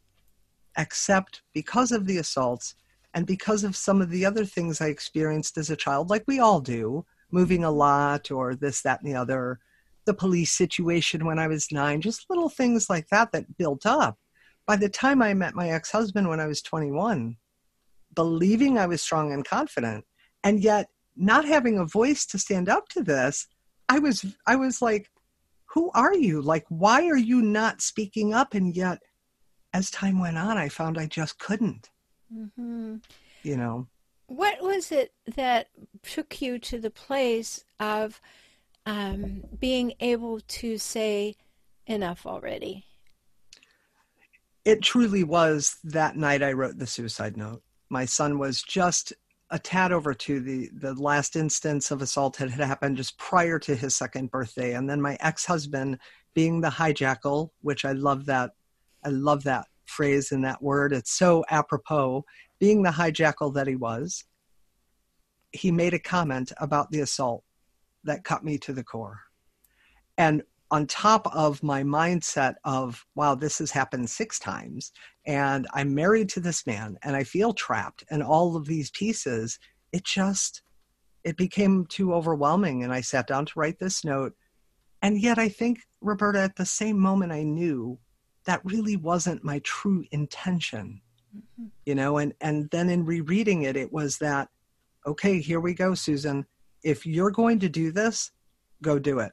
except 0.78 1.42
because 1.54 1.92
of 1.92 2.06
the 2.06 2.18
assaults 2.18 2.76
and 3.14 3.26
because 3.28 3.66
of 3.66 3.76
some 3.76 4.02
of 4.02 4.10
the 4.10 4.26
other 4.26 4.46
things 4.46 4.80
I 4.80 4.88
experienced 4.88 5.58
as 5.58 5.70
a 5.70 5.76
child, 5.76 6.10
like 6.10 6.24
we 6.26 6.40
all 6.40 6.62
do, 6.62 7.06
moving 7.32 7.66
a 7.66 7.72
lot 7.72 8.32
or 8.32 8.56
this, 8.56 8.82
that, 8.84 9.02
and 9.02 9.12
the 9.12 9.20
other, 9.20 9.60
the 10.06 10.14
police 10.14 10.52
situation 10.54 11.26
when 11.26 11.38
I 11.38 11.48
was 11.48 11.70
nine, 11.70 12.00
just 12.00 12.30
little 12.30 12.50
things 12.50 12.90
like 12.90 13.10
that 13.10 13.34
that 13.34 13.58
built 13.58 13.86
up 13.86 14.18
by 14.66 14.76
the 14.76 14.90
time 14.90 15.22
I 15.22 15.34
met 15.34 15.56
my 15.56 15.70
ex 15.70 15.92
husband 15.92 16.30
when 16.30 16.40
I 16.40 16.48
was 16.48 16.62
21, 16.62 17.38
believing 18.14 18.78
I 18.78 18.88
was 18.88 19.02
strong 19.02 19.34
and 19.34 19.46
confident, 19.46 20.06
and 20.44 20.64
yet 20.64 20.88
not 21.16 21.46
having 21.46 21.78
a 21.78 21.86
voice 21.86 22.26
to 22.28 22.40
stand 22.40 22.70
up 22.70 22.88
to 22.90 23.04
this, 23.04 23.48
I 23.90 24.00
was 24.00 24.26
I 24.48 24.56
was 24.56 24.82
like, 24.82 25.10
who 25.66 25.92
are 25.94 26.14
you? 26.14 26.42
Like, 26.42 26.66
why 26.70 27.08
are 27.08 27.18
you 27.18 27.42
not 27.42 27.82
speaking 27.82 28.34
up? 28.34 28.54
And 28.54 28.76
yet, 28.76 29.00
as 29.74 29.90
time 29.90 30.20
went 30.20 30.38
on, 30.38 30.58
I 30.58 30.70
found 30.70 30.98
I 30.98 31.08
just 31.08 31.40
couldn't. 31.40 31.90
Mm-hmm. 32.34 32.98
You 33.44 33.58
know, 33.58 33.88
what 34.28 34.62
was 34.62 34.92
it 34.92 35.14
that 35.36 35.68
took 36.04 36.42
you 36.42 36.60
to 36.60 36.80
the 36.80 36.90
place 36.90 37.64
of 37.80 38.22
um, 38.86 39.44
being 39.60 39.94
able 40.00 40.40
to 40.40 40.78
say 40.78 41.36
enough 41.86 42.26
already? 42.26 42.86
It 44.66 44.82
truly 44.82 45.24
was 45.24 45.78
that 45.84 46.16
night 46.16 46.44
I 46.44 46.54
wrote 46.54 46.78
the 46.78 46.88
suicide 46.88 47.38
note. 47.38 47.64
My 47.90 48.06
son 48.06 48.38
was 48.38 48.62
just 48.62 49.14
a 49.50 49.60
tad 49.60 49.92
over 49.92 50.14
two. 50.14 50.40
The, 50.40 50.70
the 50.74 50.94
last 50.94 51.36
instance 51.36 51.92
of 51.92 52.02
assault 52.02 52.38
had, 52.38 52.52
had 52.52 52.66
happened 52.66 52.98
just 52.98 53.18
prior 53.18 53.60
to 53.60 53.76
his 53.76 53.96
second 53.96 54.32
birthday. 54.32 54.76
And 54.76 54.90
then 54.90 55.02
my 55.02 55.18
ex 55.20 55.46
husband, 55.46 55.98
being 56.34 56.62
the 56.62 56.70
hijackal, 56.70 57.50
which 57.62 57.84
I 57.84 57.92
love 57.92 58.26
that, 58.28 58.52
I 59.04 59.10
love 59.10 59.44
that 59.44 59.66
phrase 59.86 60.32
and 60.32 60.44
that 60.46 60.62
word. 60.62 60.94
It's 60.94 61.12
so 61.12 61.44
apropos. 61.50 62.24
Being 62.60 62.84
the 62.84 62.92
hijackal 62.92 63.54
that 63.56 63.68
he 63.68 63.76
was, 63.76 64.24
he 65.52 65.72
made 65.72 65.94
a 65.94 66.00
comment 66.00 66.54
about 66.58 66.92
the 66.92 67.02
assault 67.02 67.44
that 68.04 68.24
cut 68.24 68.44
me 68.44 68.58
to 68.60 68.74
the 68.74 68.84
core. 68.84 69.20
And 70.18 70.44
on 70.72 70.88
top 70.88 71.28
of 71.36 71.62
my 71.62 71.84
mindset 71.84 72.56
of 72.64 73.06
wow 73.16 73.36
this 73.36 73.60
has 73.60 73.70
happened 73.70 74.10
six 74.10 74.40
times 74.40 74.92
and 75.28 75.68
i'm 75.74 75.94
married 75.94 76.30
to 76.30 76.40
this 76.40 76.66
man 76.66 76.98
and 77.04 77.16
i 77.16 77.24
feel 77.24 77.54
trapped 77.54 78.04
and 78.10 78.24
all 78.24 78.56
of 78.56 78.66
these 78.66 78.90
pieces 78.92 79.60
it 79.92 80.04
just 80.04 80.64
it 81.24 81.38
became 81.38 81.86
too 81.88 82.14
overwhelming 82.14 82.84
and 82.84 82.94
i 82.94 83.02
sat 83.02 83.28
down 83.28 83.46
to 83.46 83.60
write 83.60 83.78
this 83.78 84.04
note. 84.04 84.34
And 85.04 85.22
yet 85.22 85.38
i 85.38 85.50
think 85.50 85.80
roberta 86.02 86.40
at 86.40 86.56
the 86.56 86.66
same 86.66 86.98
moment 86.98 87.32
i 87.32 87.44
knew 87.44 88.00
that 88.46 88.62
really 88.64 88.98
wasn't 88.98 89.44
my 89.44 89.60
true 89.60 90.04
intention. 90.12 91.02
Mm-hmm. 91.36 91.68
you 91.86 91.96
know 91.96 92.18
and 92.18 92.34
and 92.42 92.70
then 92.72 92.90
in 92.90 93.06
rereading 93.06 93.64
it 93.64 93.78
it 93.78 93.92
was 93.92 94.18
that 94.18 94.50
okay 95.06 95.40
here 95.40 95.60
we 95.60 95.74
go 95.74 95.94
susan. 95.96 96.46
If 96.84 97.06
you're 97.06 97.32
going 97.32 97.60
to 97.60 97.70
do 97.70 97.92
this 97.92 98.32
go 98.82 98.98
do 98.98 99.20
it 99.20 99.32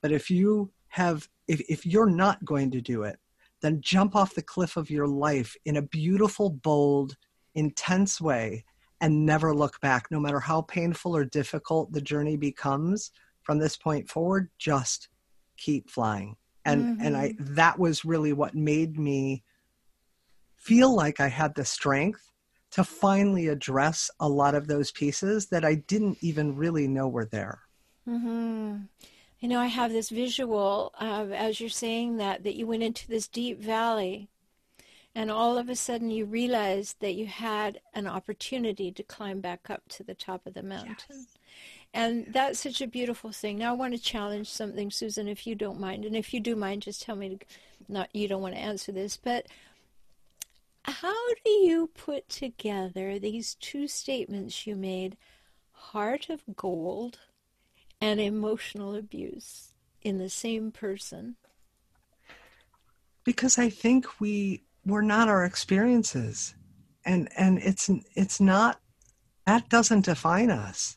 but 0.00 0.12
if 0.12 0.30
you 0.30 0.70
have, 0.88 1.28
if, 1.46 1.60
if 1.68 1.86
you're 1.86 2.10
not 2.10 2.44
going 2.44 2.70
to 2.72 2.80
do 2.80 3.02
it, 3.02 3.18
then 3.60 3.80
jump 3.80 4.14
off 4.14 4.34
the 4.34 4.42
cliff 4.42 4.76
of 4.76 4.90
your 4.90 5.06
life 5.06 5.56
in 5.64 5.76
a 5.76 5.82
beautiful, 5.82 6.50
bold, 6.50 7.16
intense 7.54 8.20
way 8.20 8.64
and 9.00 9.26
never 9.26 9.54
look 9.54 9.80
back, 9.80 10.06
no 10.10 10.20
matter 10.20 10.40
how 10.40 10.62
painful 10.62 11.16
or 11.16 11.24
difficult 11.24 11.92
the 11.92 12.00
journey 12.00 12.36
becomes 12.36 13.10
from 13.42 13.58
this 13.58 13.76
point 13.76 14.08
forward, 14.08 14.50
just 14.58 15.08
keep 15.56 15.88
flying. 15.90 16.36
And 16.64 16.82
mm-hmm. 16.82 17.06
and 17.06 17.16
I 17.16 17.28
mm-hmm. 17.30 17.54
that 17.54 17.78
was 17.78 18.04
really 18.04 18.32
what 18.32 18.54
made 18.54 18.98
me 18.98 19.42
feel 20.56 20.94
like 20.94 21.20
I 21.20 21.28
had 21.28 21.54
the 21.54 21.64
strength 21.64 22.30
to 22.72 22.84
finally 22.84 23.48
address 23.48 24.10
a 24.20 24.28
lot 24.28 24.54
of 24.54 24.66
those 24.66 24.90
pieces 24.90 25.46
that 25.46 25.64
I 25.64 25.76
didn't 25.76 26.18
even 26.20 26.56
really 26.56 26.86
know 26.86 27.08
were 27.08 27.24
there. 27.24 27.60
Mm-hmm 28.06 28.84
you 29.40 29.48
know, 29.48 29.60
I 29.60 29.66
have 29.66 29.92
this 29.92 30.10
visual 30.10 30.92
of, 31.00 31.32
as 31.32 31.60
you're 31.60 31.70
saying 31.70 32.16
that, 32.16 32.42
that 32.44 32.56
you 32.56 32.66
went 32.66 32.82
into 32.82 33.06
this 33.06 33.28
deep 33.28 33.60
valley 33.60 34.28
and 35.14 35.30
all 35.30 35.58
of 35.58 35.68
a 35.68 35.76
sudden 35.76 36.10
you 36.10 36.24
realized 36.24 37.00
that 37.00 37.14
you 37.14 37.26
had 37.26 37.80
an 37.94 38.06
opportunity 38.06 38.92
to 38.92 39.02
climb 39.02 39.40
back 39.40 39.70
up 39.70 39.82
to 39.88 40.04
the 40.04 40.14
top 40.14 40.46
of 40.46 40.54
the 40.54 40.62
mountain. 40.62 40.96
Yes. 41.10 41.26
And 41.94 42.26
that's 42.30 42.60
such 42.60 42.80
a 42.80 42.86
beautiful 42.86 43.32
thing. 43.32 43.58
Now 43.58 43.72
I 43.72 43.76
want 43.76 43.94
to 43.94 44.00
challenge 44.00 44.48
something, 44.48 44.90
Susan, 44.90 45.26
if 45.26 45.46
you 45.46 45.54
don't 45.54 45.80
mind. 45.80 46.04
And 46.04 46.14
if 46.14 46.34
you 46.34 46.40
do 46.40 46.54
mind, 46.54 46.82
just 46.82 47.02
tell 47.02 47.16
me 47.16 47.30
to, 47.30 47.38
not 47.88 48.14
you 48.14 48.28
don't 48.28 48.42
want 48.42 48.54
to 48.54 48.60
answer 48.60 48.92
this, 48.92 49.16
but 49.16 49.46
how 50.84 51.34
do 51.44 51.50
you 51.50 51.90
put 51.94 52.28
together 52.28 53.18
these 53.18 53.54
two 53.54 53.88
statements 53.88 54.66
you 54.66 54.76
made, 54.76 55.16
heart 55.72 56.28
of 56.28 56.42
gold 56.56 57.18
and 58.00 58.20
emotional 58.20 58.94
abuse 58.94 59.74
in 60.02 60.18
the 60.18 60.30
same 60.30 60.70
person? 60.70 61.36
Because 63.24 63.58
I 63.58 63.68
think 63.68 64.20
we 64.20 64.62
we're 64.86 65.02
not 65.02 65.28
our 65.28 65.44
experiences. 65.44 66.54
And 67.04 67.28
and 67.36 67.58
it's 67.58 67.90
it's 68.14 68.40
not 68.40 68.80
that 69.46 69.68
doesn't 69.68 70.04
define 70.04 70.50
us. 70.50 70.96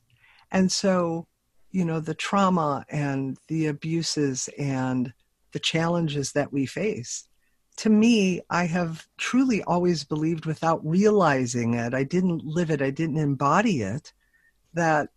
And 0.52 0.72
so, 0.72 1.28
you 1.72 1.86
know, 1.86 2.00
the 2.00 2.14
trauma 2.14 2.86
and 2.90 3.38
the 3.48 3.68
abuses 3.68 4.50
and 4.58 5.14
the 5.54 5.60
challenges 5.60 6.34
that 6.34 6.52
we 6.52 6.66
face. 6.66 7.28
To 7.78 7.90
me, 7.90 8.42
I 8.50 8.66
have 8.66 9.08
truly 9.18 9.64
always 9.64 10.04
believed 10.04 10.46
without 10.46 10.86
realizing 10.86 11.74
it, 11.76 11.94
I 11.94 12.04
didn't 12.04 12.46
live 12.46 12.70
it, 12.70 12.82
I 12.82 12.90
didn't 12.90 13.18
embody 13.18 13.82
it, 13.82 14.12
that 14.74 15.10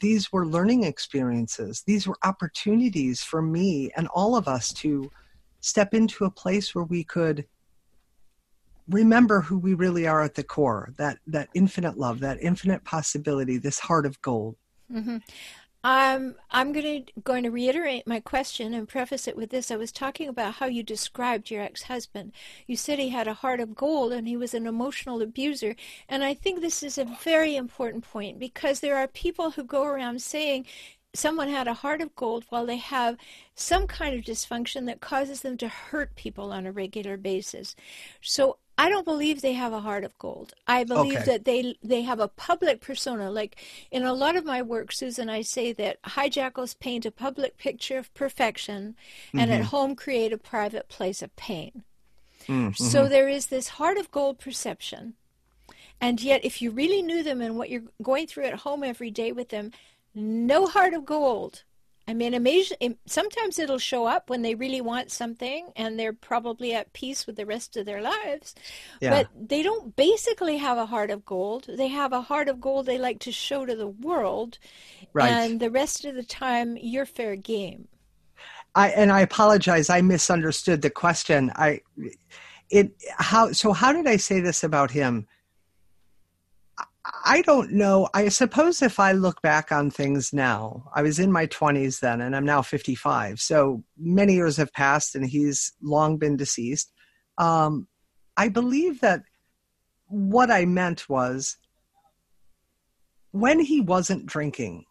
these 0.00 0.32
were 0.32 0.46
learning 0.46 0.84
experiences. 0.84 1.82
These 1.86 2.06
were 2.06 2.16
opportunities 2.24 3.22
for 3.22 3.42
me 3.42 3.90
and 3.96 4.08
all 4.08 4.36
of 4.36 4.48
us 4.48 4.72
to 4.74 5.10
step 5.60 5.94
into 5.94 6.24
a 6.24 6.30
place 6.30 6.74
where 6.74 6.84
we 6.84 7.04
could 7.04 7.46
remember 8.88 9.40
who 9.40 9.58
we 9.58 9.74
really 9.74 10.06
are 10.06 10.22
at 10.22 10.34
the 10.34 10.42
core 10.42 10.92
that 10.96 11.18
that 11.26 11.48
infinite 11.54 11.96
love 11.96 12.18
that 12.20 12.42
infinite 12.42 12.82
possibility 12.84 13.56
this 13.56 13.78
heart 13.78 14.04
of 14.04 14.20
gold 14.20 14.56
mm-hmm. 14.92 15.18
Um, 15.82 16.34
I'm 16.50 16.72
going 16.72 17.06
to 17.06 17.12
going 17.22 17.42
to 17.44 17.50
reiterate 17.50 18.06
my 18.06 18.20
question 18.20 18.74
and 18.74 18.86
preface 18.86 19.26
it 19.26 19.36
with 19.36 19.48
this. 19.48 19.70
I 19.70 19.76
was 19.76 19.90
talking 19.90 20.28
about 20.28 20.54
how 20.54 20.66
you 20.66 20.82
described 20.82 21.50
your 21.50 21.62
ex-husband. 21.62 22.32
You 22.66 22.76
said 22.76 22.98
he 22.98 23.08
had 23.08 23.26
a 23.26 23.34
heart 23.34 23.60
of 23.60 23.74
gold 23.74 24.12
and 24.12 24.28
he 24.28 24.36
was 24.36 24.52
an 24.52 24.66
emotional 24.66 25.22
abuser, 25.22 25.74
and 26.06 26.22
I 26.22 26.34
think 26.34 26.60
this 26.60 26.82
is 26.82 26.98
a 26.98 27.16
very 27.24 27.56
important 27.56 28.04
point 28.04 28.38
because 28.38 28.80
there 28.80 28.98
are 28.98 29.08
people 29.08 29.52
who 29.52 29.64
go 29.64 29.84
around 29.84 30.20
saying 30.20 30.66
someone 31.14 31.48
had 31.48 31.66
a 31.66 31.74
heart 31.74 32.02
of 32.02 32.14
gold 32.14 32.44
while 32.50 32.66
they 32.66 32.76
have 32.76 33.16
some 33.54 33.86
kind 33.86 34.14
of 34.14 34.24
dysfunction 34.24 34.86
that 34.86 35.00
causes 35.00 35.40
them 35.40 35.56
to 35.56 35.68
hurt 35.68 36.14
people 36.14 36.52
on 36.52 36.66
a 36.66 36.72
regular 36.72 37.16
basis. 37.16 37.74
So 38.20 38.58
I 38.80 38.88
don't 38.88 39.04
believe 39.04 39.42
they 39.42 39.52
have 39.52 39.74
a 39.74 39.80
heart 39.80 40.04
of 40.04 40.16
gold. 40.18 40.54
I 40.66 40.84
believe 40.84 41.16
Okay. 41.16 41.24
that 41.26 41.44
they 41.44 41.76
they 41.82 42.00
have 42.00 42.18
a 42.18 42.28
public 42.28 42.80
persona. 42.80 43.30
Like 43.30 43.56
in 43.90 44.04
a 44.04 44.14
lot 44.14 44.36
of 44.36 44.46
my 44.46 44.62
work, 44.62 44.90
Susan, 44.92 45.28
I 45.28 45.42
say 45.42 45.74
that 45.74 46.00
hijackals 46.02 46.78
paint 46.78 47.04
a 47.04 47.10
public 47.10 47.58
picture 47.58 47.98
of 47.98 48.12
perfection, 48.14 48.96
and 49.34 49.50
at 49.50 49.60
mm-hmm. 49.60 49.64
home 49.64 49.96
create 49.96 50.32
a 50.32 50.38
private 50.38 50.88
place 50.88 51.20
of 51.20 51.36
pain. 51.36 51.84
Mm, 52.46 52.74
so 52.74 53.02
mm-hmm. 53.02 53.10
there 53.10 53.28
is 53.28 53.48
this 53.48 53.68
heart 53.68 53.98
of 53.98 54.10
gold 54.10 54.38
perception. 54.38 55.12
And 56.00 56.22
yet, 56.22 56.42
if 56.42 56.62
you 56.62 56.70
really 56.70 57.02
knew 57.02 57.22
them 57.22 57.42
and 57.42 57.58
what 57.58 57.68
you're 57.68 57.92
going 58.02 58.26
through 58.26 58.44
at 58.44 58.60
home 58.64 58.82
every 58.82 59.10
day 59.10 59.30
with 59.32 59.50
them, 59.50 59.72
no 60.14 60.66
heart 60.66 60.94
of 60.94 61.04
gold. 61.04 61.64
I 62.10 62.12
mean, 62.12 62.34
amazing, 62.34 62.98
sometimes 63.06 63.60
it'll 63.60 63.78
show 63.78 64.04
up 64.04 64.30
when 64.30 64.42
they 64.42 64.56
really 64.56 64.80
want 64.80 65.12
something 65.12 65.70
and 65.76 65.96
they're 65.96 66.12
probably 66.12 66.74
at 66.74 66.92
peace 66.92 67.24
with 67.24 67.36
the 67.36 67.46
rest 67.46 67.76
of 67.76 67.86
their 67.86 68.02
lives. 68.02 68.56
Yeah. 69.00 69.10
But 69.10 69.28
they 69.48 69.62
don't 69.62 69.94
basically 69.94 70.56
have 70.56 70.76
a 70.76 70.86
heart 70.86 71.12
of 71.12 71.24
gold. 71.24 71.66
They 71.68 71.86
have 71.86 72.12
a 72.12 72.20
heart 72.20 72.48
of 72.48 72.60
gold 72.60 72.86
they 72.86 72.98
like 72.98 73.20
to 73.20 73.30
show 73.30 73.64
to 73.64 73.76
the 73.76 73.86
world. 73.86 74.58
Right. 75.12 75.30
And 75.30 75.60
the 75.60 75.70
rest 75.70 76.04
of 76.04 76.16
the 76.16 76.24
time, 76.24 76.76
you're 76.76 77.06
fair 77.06 77.36
game. 77.36 77.86
I 78.74 78.88
and 78.88 79.12
I 79.12 79.20
apologize. 79.20 79.88
I 79.88 80.00
misunderstood 80.00 80.82
the 80.82 80.90
question. 80.90 81.52
I 81.54 81.80
it 82.70 82.90
how 83.18 83.52
so 83.52 83.72
how 83.72 83.92
did 83.92 84.08
I 84.08 84.16
say 84.16 84.40
this 84.40 84.64
about 84.64 84.90
him? 84.90 85.28
I- 87.04 87.42
don't 87.42 87.72
know. 87.72 88.08
I 88.14 88.28
suppose 88.28 88.82
if 88.82 89.00
I 89.00 89.12
look 89.12 89.40
back 89.42 89.72
on 89.72 89.90
things 89.90 90.32
now, 90.32 90.90
I 90.94 91.02
was 91.02 91.18
in 91.18 91.32
my 91.32 91.46
20s 91.46 92.00
then 92.00 92.20
and 92.20 92.36
I'm 92.36 92.44
now 92.44 92.62
55. 92.62 93.40
So 93.40 93.82
many 93.96 94.34
years 94.34 94.56
have 94.58 94.72
passed 94.72 95.14
and 95.14 95.24
he's 95.24 95.72
long 95.82 96.18
been 96.18 96.36
deceased. 96.36 96.92
Um, 97.38 97.88
I 98.36 98.48
believe 98.48 99.00
that 99.00 99.22
what 100.06 100.50
I 100.50 100.64
meant 100.66 101.08
was 101.08 101.56
when 103.30 103.60
he 103.60 103.80
wasn't 103.80 104.26
drinking, 104.26 104.84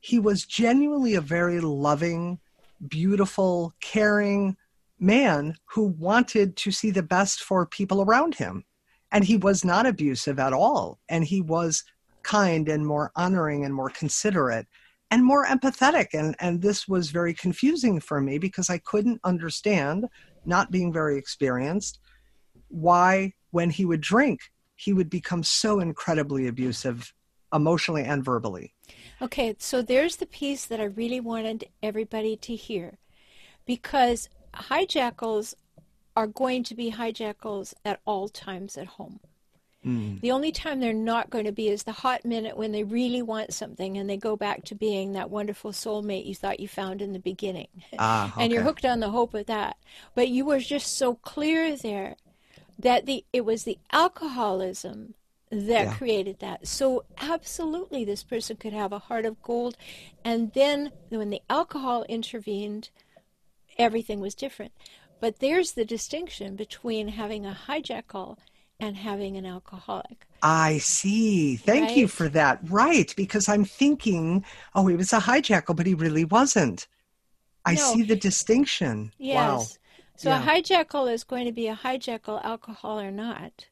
he 0.00 0.18
was 0.18 0.44
genuinely 0.44 1.14
a 1.14 1.20
very 1.20 1.60
loving, 1.60 2.40
beautiful, 2.86 3.72
caring 3.80 4.56
man 4.98 5.56
who 5.66 5.84
wanted 5.84 6.56
to 6.56 6.70
see 6.70 6.90
the 6.90 7.02
best 7.02 7.42
for 7.42 7.66
people 7.66 8.02
around 8.02 8.34
him. 8.34 8.64
And 9.14 9.24
he 9.24 9.38
was 9.38 9.64
not 9.64 9.86
abusive 9.86 10.38
at 10.38 10.52
all. 10.52 10.98
And 11.08 11.24
he 11.24 11.40
was 11.40 11.82
kind 12.22 12.68
and 12.68 12.86
more 12.86 13.12
honoring 13.16 13.64
and 13.64 13.72
more 13.72 13.90
considerate 13.90 14.66
and 15.10 15.24
more 15.24 15.46
empathetic. 15.46 16.08
And, 16.12 16.34
and 16.40 16.60
this 16.60 16.88
was 16.88 17.10
very 17.10 17.32
confusing 17.32 18.00
for 18.00 18.20
me 18.20 18.38
because 18.38 18.68
I 18.68 18.78
couldn't 18.78 19.20
understand, 19.24 20.08
not 20.44 20.70
being 20.70 20.92
very 20.92 21.16
experienced, 21.16 22.00
why 22.68 23.32
when 23.52 23.70
he 23.70 23.84
would 23.84 24.00
drink, 24.00 24.40
he 24.74 24.92
would 24.92 25.08
become 25.08 25.42
so 25.42 25.78
incredibly 25.80 26.48
abusive 26.48 27.14
emotionally 27.52 28.02
and 28.02 28.24
verbally. 28.24 28.74
Okay, 29.22 29.54
so 29.58 29.80
there's 29.80 30.16
the 30.16 30.26
piece 30.26 30.66
that 30.66 30.80
I 30.80 30.84
really 30.84 31.20
wanted 31.20 31.66
everybody 31.82 32.36
to 32.38 32.56
hear 32.56 32.98
because 33.64 34.28
hijackals 34.54 35.54
are 36.16 36.26
going 36.26 36.62
to 36.64 36.74
be 36.74 36.92
hijackals 36.92 37.74
at 37.84 38.00
all 38.06 38.28
times 38.28 38.76
at 38.78 38.86
home. 38.86 39.20
The 40.20 40.30
only 40.30 40.52
time 40.52 40.80
they're 40.80 40.92
not 40.94 41.28
going 41.28 41.44
to 41.44 41.52
be 41.52 41.68
is 41.68 41.82
the 41.82 41.92
hot 41.92 42.24
minute 42.24 42.56
when 42.56 42.72
they 42.72 42.82
really 42.82 43.20
want 43.20 43.52
something 43.52 43.98
and 43.98 44.08
they 44.08 44.16
go 44.16 44.36
back 44.36 44.64
to 44.64 44.74
being 44.74 45.12
that 45.12 45.28
wonderful 45.30 45.72
soulmate 45.72 46.24
you 46.24 46.34
thought 46.34 46.60
you 46.60 46.68
found 46.68 47.02
in 47.02 47.12
the 47.12 47.18
beginning. 47.18 47.68
Ah, 47.98 48.32
And 48.38 48.52
you're 48.52 48.62
hooked 48.62 48.84
on 48.84 49.00
the 49.00 49.10
hope 49.10 49.34
of 49.34 49.46
that. 49.46 49.76
But 50.14 50.28
you 50.28 50.44
were 50.46 50.60
just 50.60 50.96
so 50.96 51.14
clear 51.16 51.76
there 51.76 52.16
that 52.78 53.06
the 53.06 53.24
it 53.32 53.44
was 53.44 53.64
the 53.64 53.78
alcoholism 53.92 55.14
that 55.50 55.84
Yeah. 55.84 55.94
created 55.94 56.38
that. 56.40 56.66
So 56.66 57.04
absolutely 57.20 58.04
this 58.04 58.22
person 58.24 58.56
could 58.56 58.72
have 58.72 58.92
a 58.92 58.98
heart 58.98 59.26
of 59.26 59.42
gold 59.42 59.76
and 60.24 60.52
then 60.52 60.92
when 61.10 61.30
the 61.30 61.42
alcohol 61.50 62.04
intervened 62.08 62.90
everything 63.78 64.20
was 64.20 64.34
different. 64.34 64.72
But 65.24 65.38
there's 65.38 65.72
the 65.72 65.86
distinction 65.86 66.54
between 66.54 67.08
having 67.08 67.46
a 67.46 67.56
hijackal 67.66 68.36
and 68.78 68.94
having 68.94 69.38
an 69.38 69.46
alcoholic. 69.46 70.26
I 70.42 70.76
see. 70.76 71.56
Thank 71.56 71.96
you 71.96 72.08
for 72.08 72.28
that. 72.28 72.58
Right, 72.68 73.10
because 73.16 73.48
I'm 73.48 73.64
thinking, 73.64 74.44
oh, 74.74 74.86
he 74.86 74.96
was 74.96 75.14
a 75.14 75.20
hijackal, 75.20 75.76
but 75.76 75.86
he 75.86 75.94
really 75.94 76.26
wasn't. 76.26 76.86
I 77.64 77.72
No. 77.72 77.80
see 77.80 78.02
the 78.02 78.16
distinction. 78.16 79.12
Wow. 79.18 79.60
Yes. 79.60 79.78
So 80.18 80.28
Yeah. 80.28 80.42
a 80.42 80.46
hijackal 80.46 81.10
is 81.10 81.24
going 81.24 81.46
to 81.46 81.52
be 81.52 81.68
a 81.68 81.74
hijackal, 81.74 82.44
alcohol 82.44 83.00
or 83.00 83.10
not. 83.10 83.68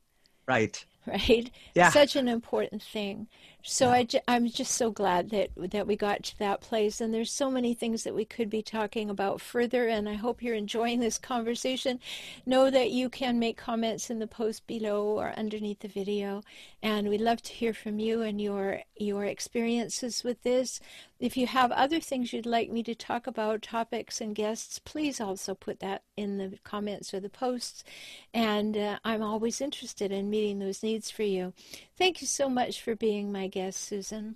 Right. 0.48 0.86
right? 1.06 1.50
Yeah. 1.74 1.90
Such 1.90 2.16
an 2.16 2.28
important 2.28 2.82
thing. 2.82 3.26
So 3.64 3.90
I 3.90 4.04
ju- 4.04 4.20
I'm 4.26 4.48
just 4.48 4.72
so 4.72 4.90
glad 4.90 5.30
that 5.30 5.50
that 5.56 5.86
we 5.86 5.96
got 5.96 6.24
to 6.24 6.38
that 6.40 6.60
place, 6.60 7.00
and 7.00 7.14
there's 7.14 7.30
so 7.30 7.50
many 7.50 7.74
things 7.74 8.02
that 8.02 8.14
we 8.14 8.24
could 8.24 8.50
be 8.50 8.62
talking 8.62 9.08
about 9.08 9.40
further. 9.40 9.86
And 9.88 10.08
I 10.08 10.14
hope 10.14 10.42
you're 10.42 10.56
enjoying 10.56 10.98
this 10.98 11.18
conversation. 11.18 12.00
Know 12.44 12.70
that 12.70 12.90
you 12.90 13.08
can 13.08 13.38
make 13.38 13.56
comments 13.56 14.10
in 14.10 14.18
the 14.18 14.26
post 14.26 14.66
below 14.66 15.04
or 15.04 15.32
underneath 15.36 15.80
the 15.80 15.88
video, 15.88 16.42
and 16.82 17.08
we'd 17.08 17.20
love 17.20 17.42
to 17.42 17.52
hear 17.52 17.72
from 17.72 17.98
you 18.00 18.22
and 18.22 18.40
your 18.40 18.80
your 18.96 19.24
experiences 19.24 20.24
with 20.24 20.42
this. 20.42 20.80
If 21.22 21.36
you 21.36 21.46
have 21.46 21.70
other 21.70 22.00
things 22.00 22.32
you'd 22.32 22.46
like 22.46 22.68
me 22.68 22.82
to 22.82 22.96
talk 22.96 23.28
about, 23.28 23.62
topics 23.62 24.20
and 24.20 24.34
guests, 24.34 24.80
please 24.80 25.20
also 25.20 25.54
put 25.54 25.78
that 25.78 26.02
in 26.16 26.38
the 26.38 26.58
comments 26.64 27.14
or 27.14 27.20
the 27.20 27.28
posts. 27.28 27.84
And 28.34 28.76
uh, 28.76 28.98
I'm 29.04 29.22
always 29.22 29.60
interested 29.60 30.10
in 30.10 30.30
meeting 30.30 30.58
those 30.58 30.82
needs 30.82 31.12
for 31.12 31.22
you. 31.22 31.52
Thank 31.96 32.22
you 32.22 32.26
so 32.26 32.48
much 32.48 32.82
for 32.82 32.96
being 32.96 33.30
my 33.30 33.46
guest, 33.46 33.82
Susan. 33.82 34.34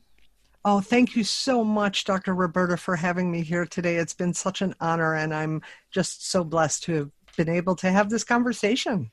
Oh, 0.65 0.81
thank 0.81 1.17
you 1.17 1.25
so 1.25 1.65
much, 1.65 2.05
Dr. 2.05 2.37
Roberta, 2.37 2.77
for 2.77 2.95
having 2.95 3.33
me 3.33 3.43
here 3.43 3.67
today. 3.67 3.97
It's 3.97 4.15
been 4.15 4.33
such 4.33 4.63
an 4.63 4.73
honor, 4.81 5.13
and 5.13 5.35
I'm 5.35 5.63
just 5.91 6.31
so 6.31 6.45
blessed 6.45 6.85
to 6.85 6.93
have 6.93 7.11
been 7.37 7.49
able 7.49 7.75
to 7.77 7.91
have 7.91 8.11
this 8.11 8.23
conversation. 8.23 9.11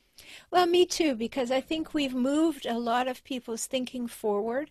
Well, 0.51 0.65
me 0.65 0.85
too, 0.85 1.15
because 1.15 1.51
I 1.51 1.61
think 1.61 1.93
we've 1.93 2.13
moved 2.13 2.65
a 2.65 2.77
lot 2.77 3.07
of 3.07 3.23
people's 3.23 3.65
thinking 3.65 4.07
forward. 4.07 4.69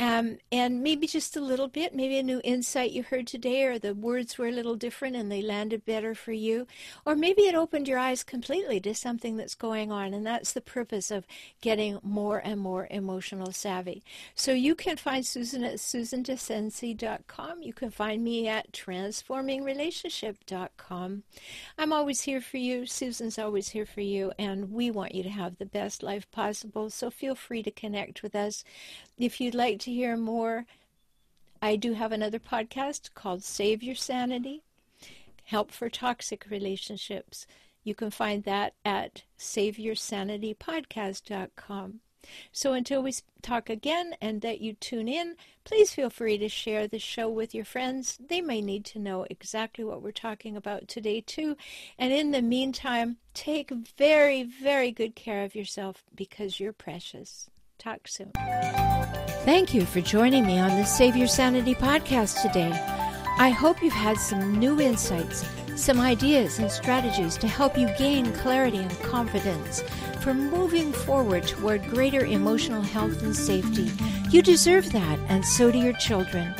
Um, 0.00 0.38
and 0.50 0.82
maybe 0.82 1.06
just 1.06 1.36
a 1.36 1.42
little 1.42 1.68
bit, 1.68 1.94
maybe 1.94 2.18
a 2.18 2.22
new 2.22 2.40
insight 2.42 2.92
you 2.92 3.02
heard 3.02 3.26
today, 3.26 3.64
or 3.64 3.78
the 3.78 3.94
words 3.94 4.38
were 4.38 4.46
a 4.46 4.52
little 4.52 4.74
different 4.74 5.14
and 5.14 5.30
they 5.30 5.42
landed 5.42 5.84
better 5.84 6.14
for 6.14 6.32
you. 6.32 6.66
Or 7.04 7.14
maybe 7.14 7.42
it 7.42 7.54
opened 7.54 7.86
your 7.86 7.98
eyes 7.98 8.24
completely 8.24 8.80
to 8.80 8.94
something 8.94 9.36
that's 9.36 9.54
going 9.54 9.92
on. 9.92 10.14
And 10.14 10.26
that's 10.26 10.54
the 10.54 10.62
purpose 10.62 11.10
of 11.10 11.26
getting 11.60 11.98
more 12.02 12.38
and 12.38 12.58
more 12.58 12.88
emotional 12.90 13.52
savvy. 13.52 14.02
So 14.34 14.52
you 14.52 14.74
can 14.74 14.96
find 14.96 15.26
Susan 15.26 15.62
at 15.64 15.74
susandascenzi.com. 15.74 17.62
You 17.62 17.74
can 17.74 17.90
find 17.90 18.24
me 18.24 18.48
at 18.48 18.72
transformingrelationship.com. 18.72 21.22
I'm 21.76 21.92
always 21.92 22.22
here 22.22 22.40
for 22.40 22.56
you. 22.56 22.86
Susan's 22.86 23.38
always 23.38 23.68
here 23.68 23.84
for 23.84 24.00
you. 24.00 24.32
And 24.38 24.72
we 24.72 24.89
want 24.90 25.14
you 25.14 25.22
to 25.22 25.30
have 25.30 25.58
the 25.58 25.66
best 25.66 26.02
life 26.02 26.30
possible. 26.30 26.88
So 26.90 27.10
feel 27.10 27.34
free 27.34 27.62
to 27.62 27.70
connect 27.70 28.22
with 28.22 28.34
us. 28.34 28.64
If 29.18 29.40
you'd 29.40 29.54
like 29.54 29.78
to 29.80 29.90
hear 29.90 30.16
more, 30.16 30.66
I 31.62 31.76
do 31.76 31.92
have 31.94 32.12
another 32.12 32.38
podcast 32.38 33.14
called 33.14 33.42
Save 33.44 33.82
Your 33.82 33.94
Sanity 33.94 34.62
Help 35.44 35.72
for 35.72 35.88
Toxic 35.88 36.46
Relationships. 36.48 37.46
You 37.82 37.94
can 37.94 38.10
find 38.10 38.44
that 38.44 38.74
at 38.84 39.22
SaveYourSanityPodcast.com. 39.38 42.00
So 42.52 42.72
until 42.72 43.02
we 43.02 43.14
talk 43.42 43.70
again 43.70 44.14
and 44.20 44.40
that 44.42 44.60
you 44.60 44.74
tune 44.74 45.08
in, 45.08 45.36
please 45.64 45.94
feel 45.94 46.10
free 46.10 46.38
to 46.38 46.48
share 46.48 46.86
the 46.86 46.98
show 46.98 47.28
with 47.28 47.54
your 47.54 47.64
friends. 47.64 48.18
They 48.28 48.40
may 48.40 48.60
need 48.60 48.84
to 48.86 48.98
know 48.98 49.26
exactly 49.30 49.84
what 49.84 50.02
we're 50.02 50.12
talking 50.12 50.56
about 50.56 50.88
today, 50.88 51.20
too. 51.20 51.56
And 51.98 52.12
in 52.12 52.30
the 52.30 52.42
meantime, 52.42 53.16
take 53.34 53.70
very, 53.70 54.42
very 54.42 54.90
good 54.90 55.14
care 55.14 55.44
of 55.44 55.54
yourself 55.54 56.02
because 56.14 56.60
you're 56.60 56.72
precious. 56.72 57.48
Talk 57.78 58.08
soon. 58.08 58.32
Thank 59.44 59.72
you 59.72 59.86
for 59.86 60.00
joining 60.00 60.46
me 60.46 60.58
on 60.58 60.76
the 60.76 60.84
Save 60.84 61.16
Your 61.16 61.28
Sanity 61.28 61.74
podcast 61.74 62.42
today. 62.42 62.70
I 63.38 63.48
hope 63.48 63.82
you've 63.82 63.92
had 63.94 64.18
some 64.18 64.58
new 64.58 64.78
insights, 64.80 65.44
some 65.76 66.00
ideas 66.00 66.58
and 66.58 66.70
strategies 66.70 67.36
to 67.38 67.48
help 67.48 67.76
you 67.76 67.88
gain 67.98 68.32
clarity 68.34 68.78
and 68.78 68.98
confidence 69.00 69.82
for 70.20 70.34
moving 70.34 70.92
forward 70.92 71.46
toward 71.46 71.82
greater 71.84 72.24
emotional 72.24 72.82
health 72.82 73.22
and 73.22 73.34
safety. 73.34 73.90
You 74.30 74.42
deserve 74.42 74.92
that, 74.92 75.18
and 75.28 75.44
so 75.44 75.70
do 75.70 75.78
your 75.78 75.94
children. 75.94 76.54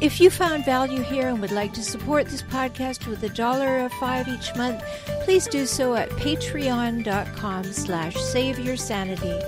If 0.00 0.20
you 0.20 0.28
found 0.28 0.66
value 0.66 1.00
here 1.00 1.28
and 1.28 1.40
would 1.40 1.52
like 1.52 1.72
to 1.72 1.82
support 1.82 2.26
this 2.26 2.42
podcast 2.42 3.06
with 3.06 3.22
a 3.22 3.30
dollar 3.30 3.84
or 3.84 3.88
five 3.88 4.28
each 4.28 4.54
month, 4.54 4.84
please 5.24 5.46
do 5.46 5.64
so 5.64 5.94
at 5.94 6.10
patreon.com 6.10 7.64
slash 7.64 8.14
save 8.16 8.58
your 8.58 8.76
sanity. 8.76 9.40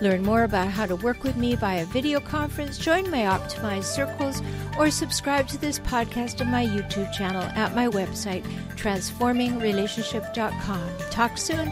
Learn 0.00 0.22
more 0.22 0.44
about 0.44 0.68
how 0.68 0.86
to 0.86 0.96
work 0.96 1.22
with 1.24 1.36
me 1.36 1.56
via 1.56 1.84
video 1.86 2.20
conference, 2.20 2.78
join 2.78 3.10
my 3.10 3.22
optimized 3.22 3.84
circles, 3.84 4.42
or 4.78 4.90
subscribe 4.90 5.48
to 5.48 5.58
this 5.58 5.78
podcast 5.78 6.40
and 6.40 6.50
my 6.50 6.66
YouTube 6.66 7.12
channel 7.12 7.42
at 7.42 7.74
my 7.74 7.88
website, 7.88 8.44
transformingrelationship.com. 8.76 10.88
Talk 11.10 11.36
soon. 11.36 11.70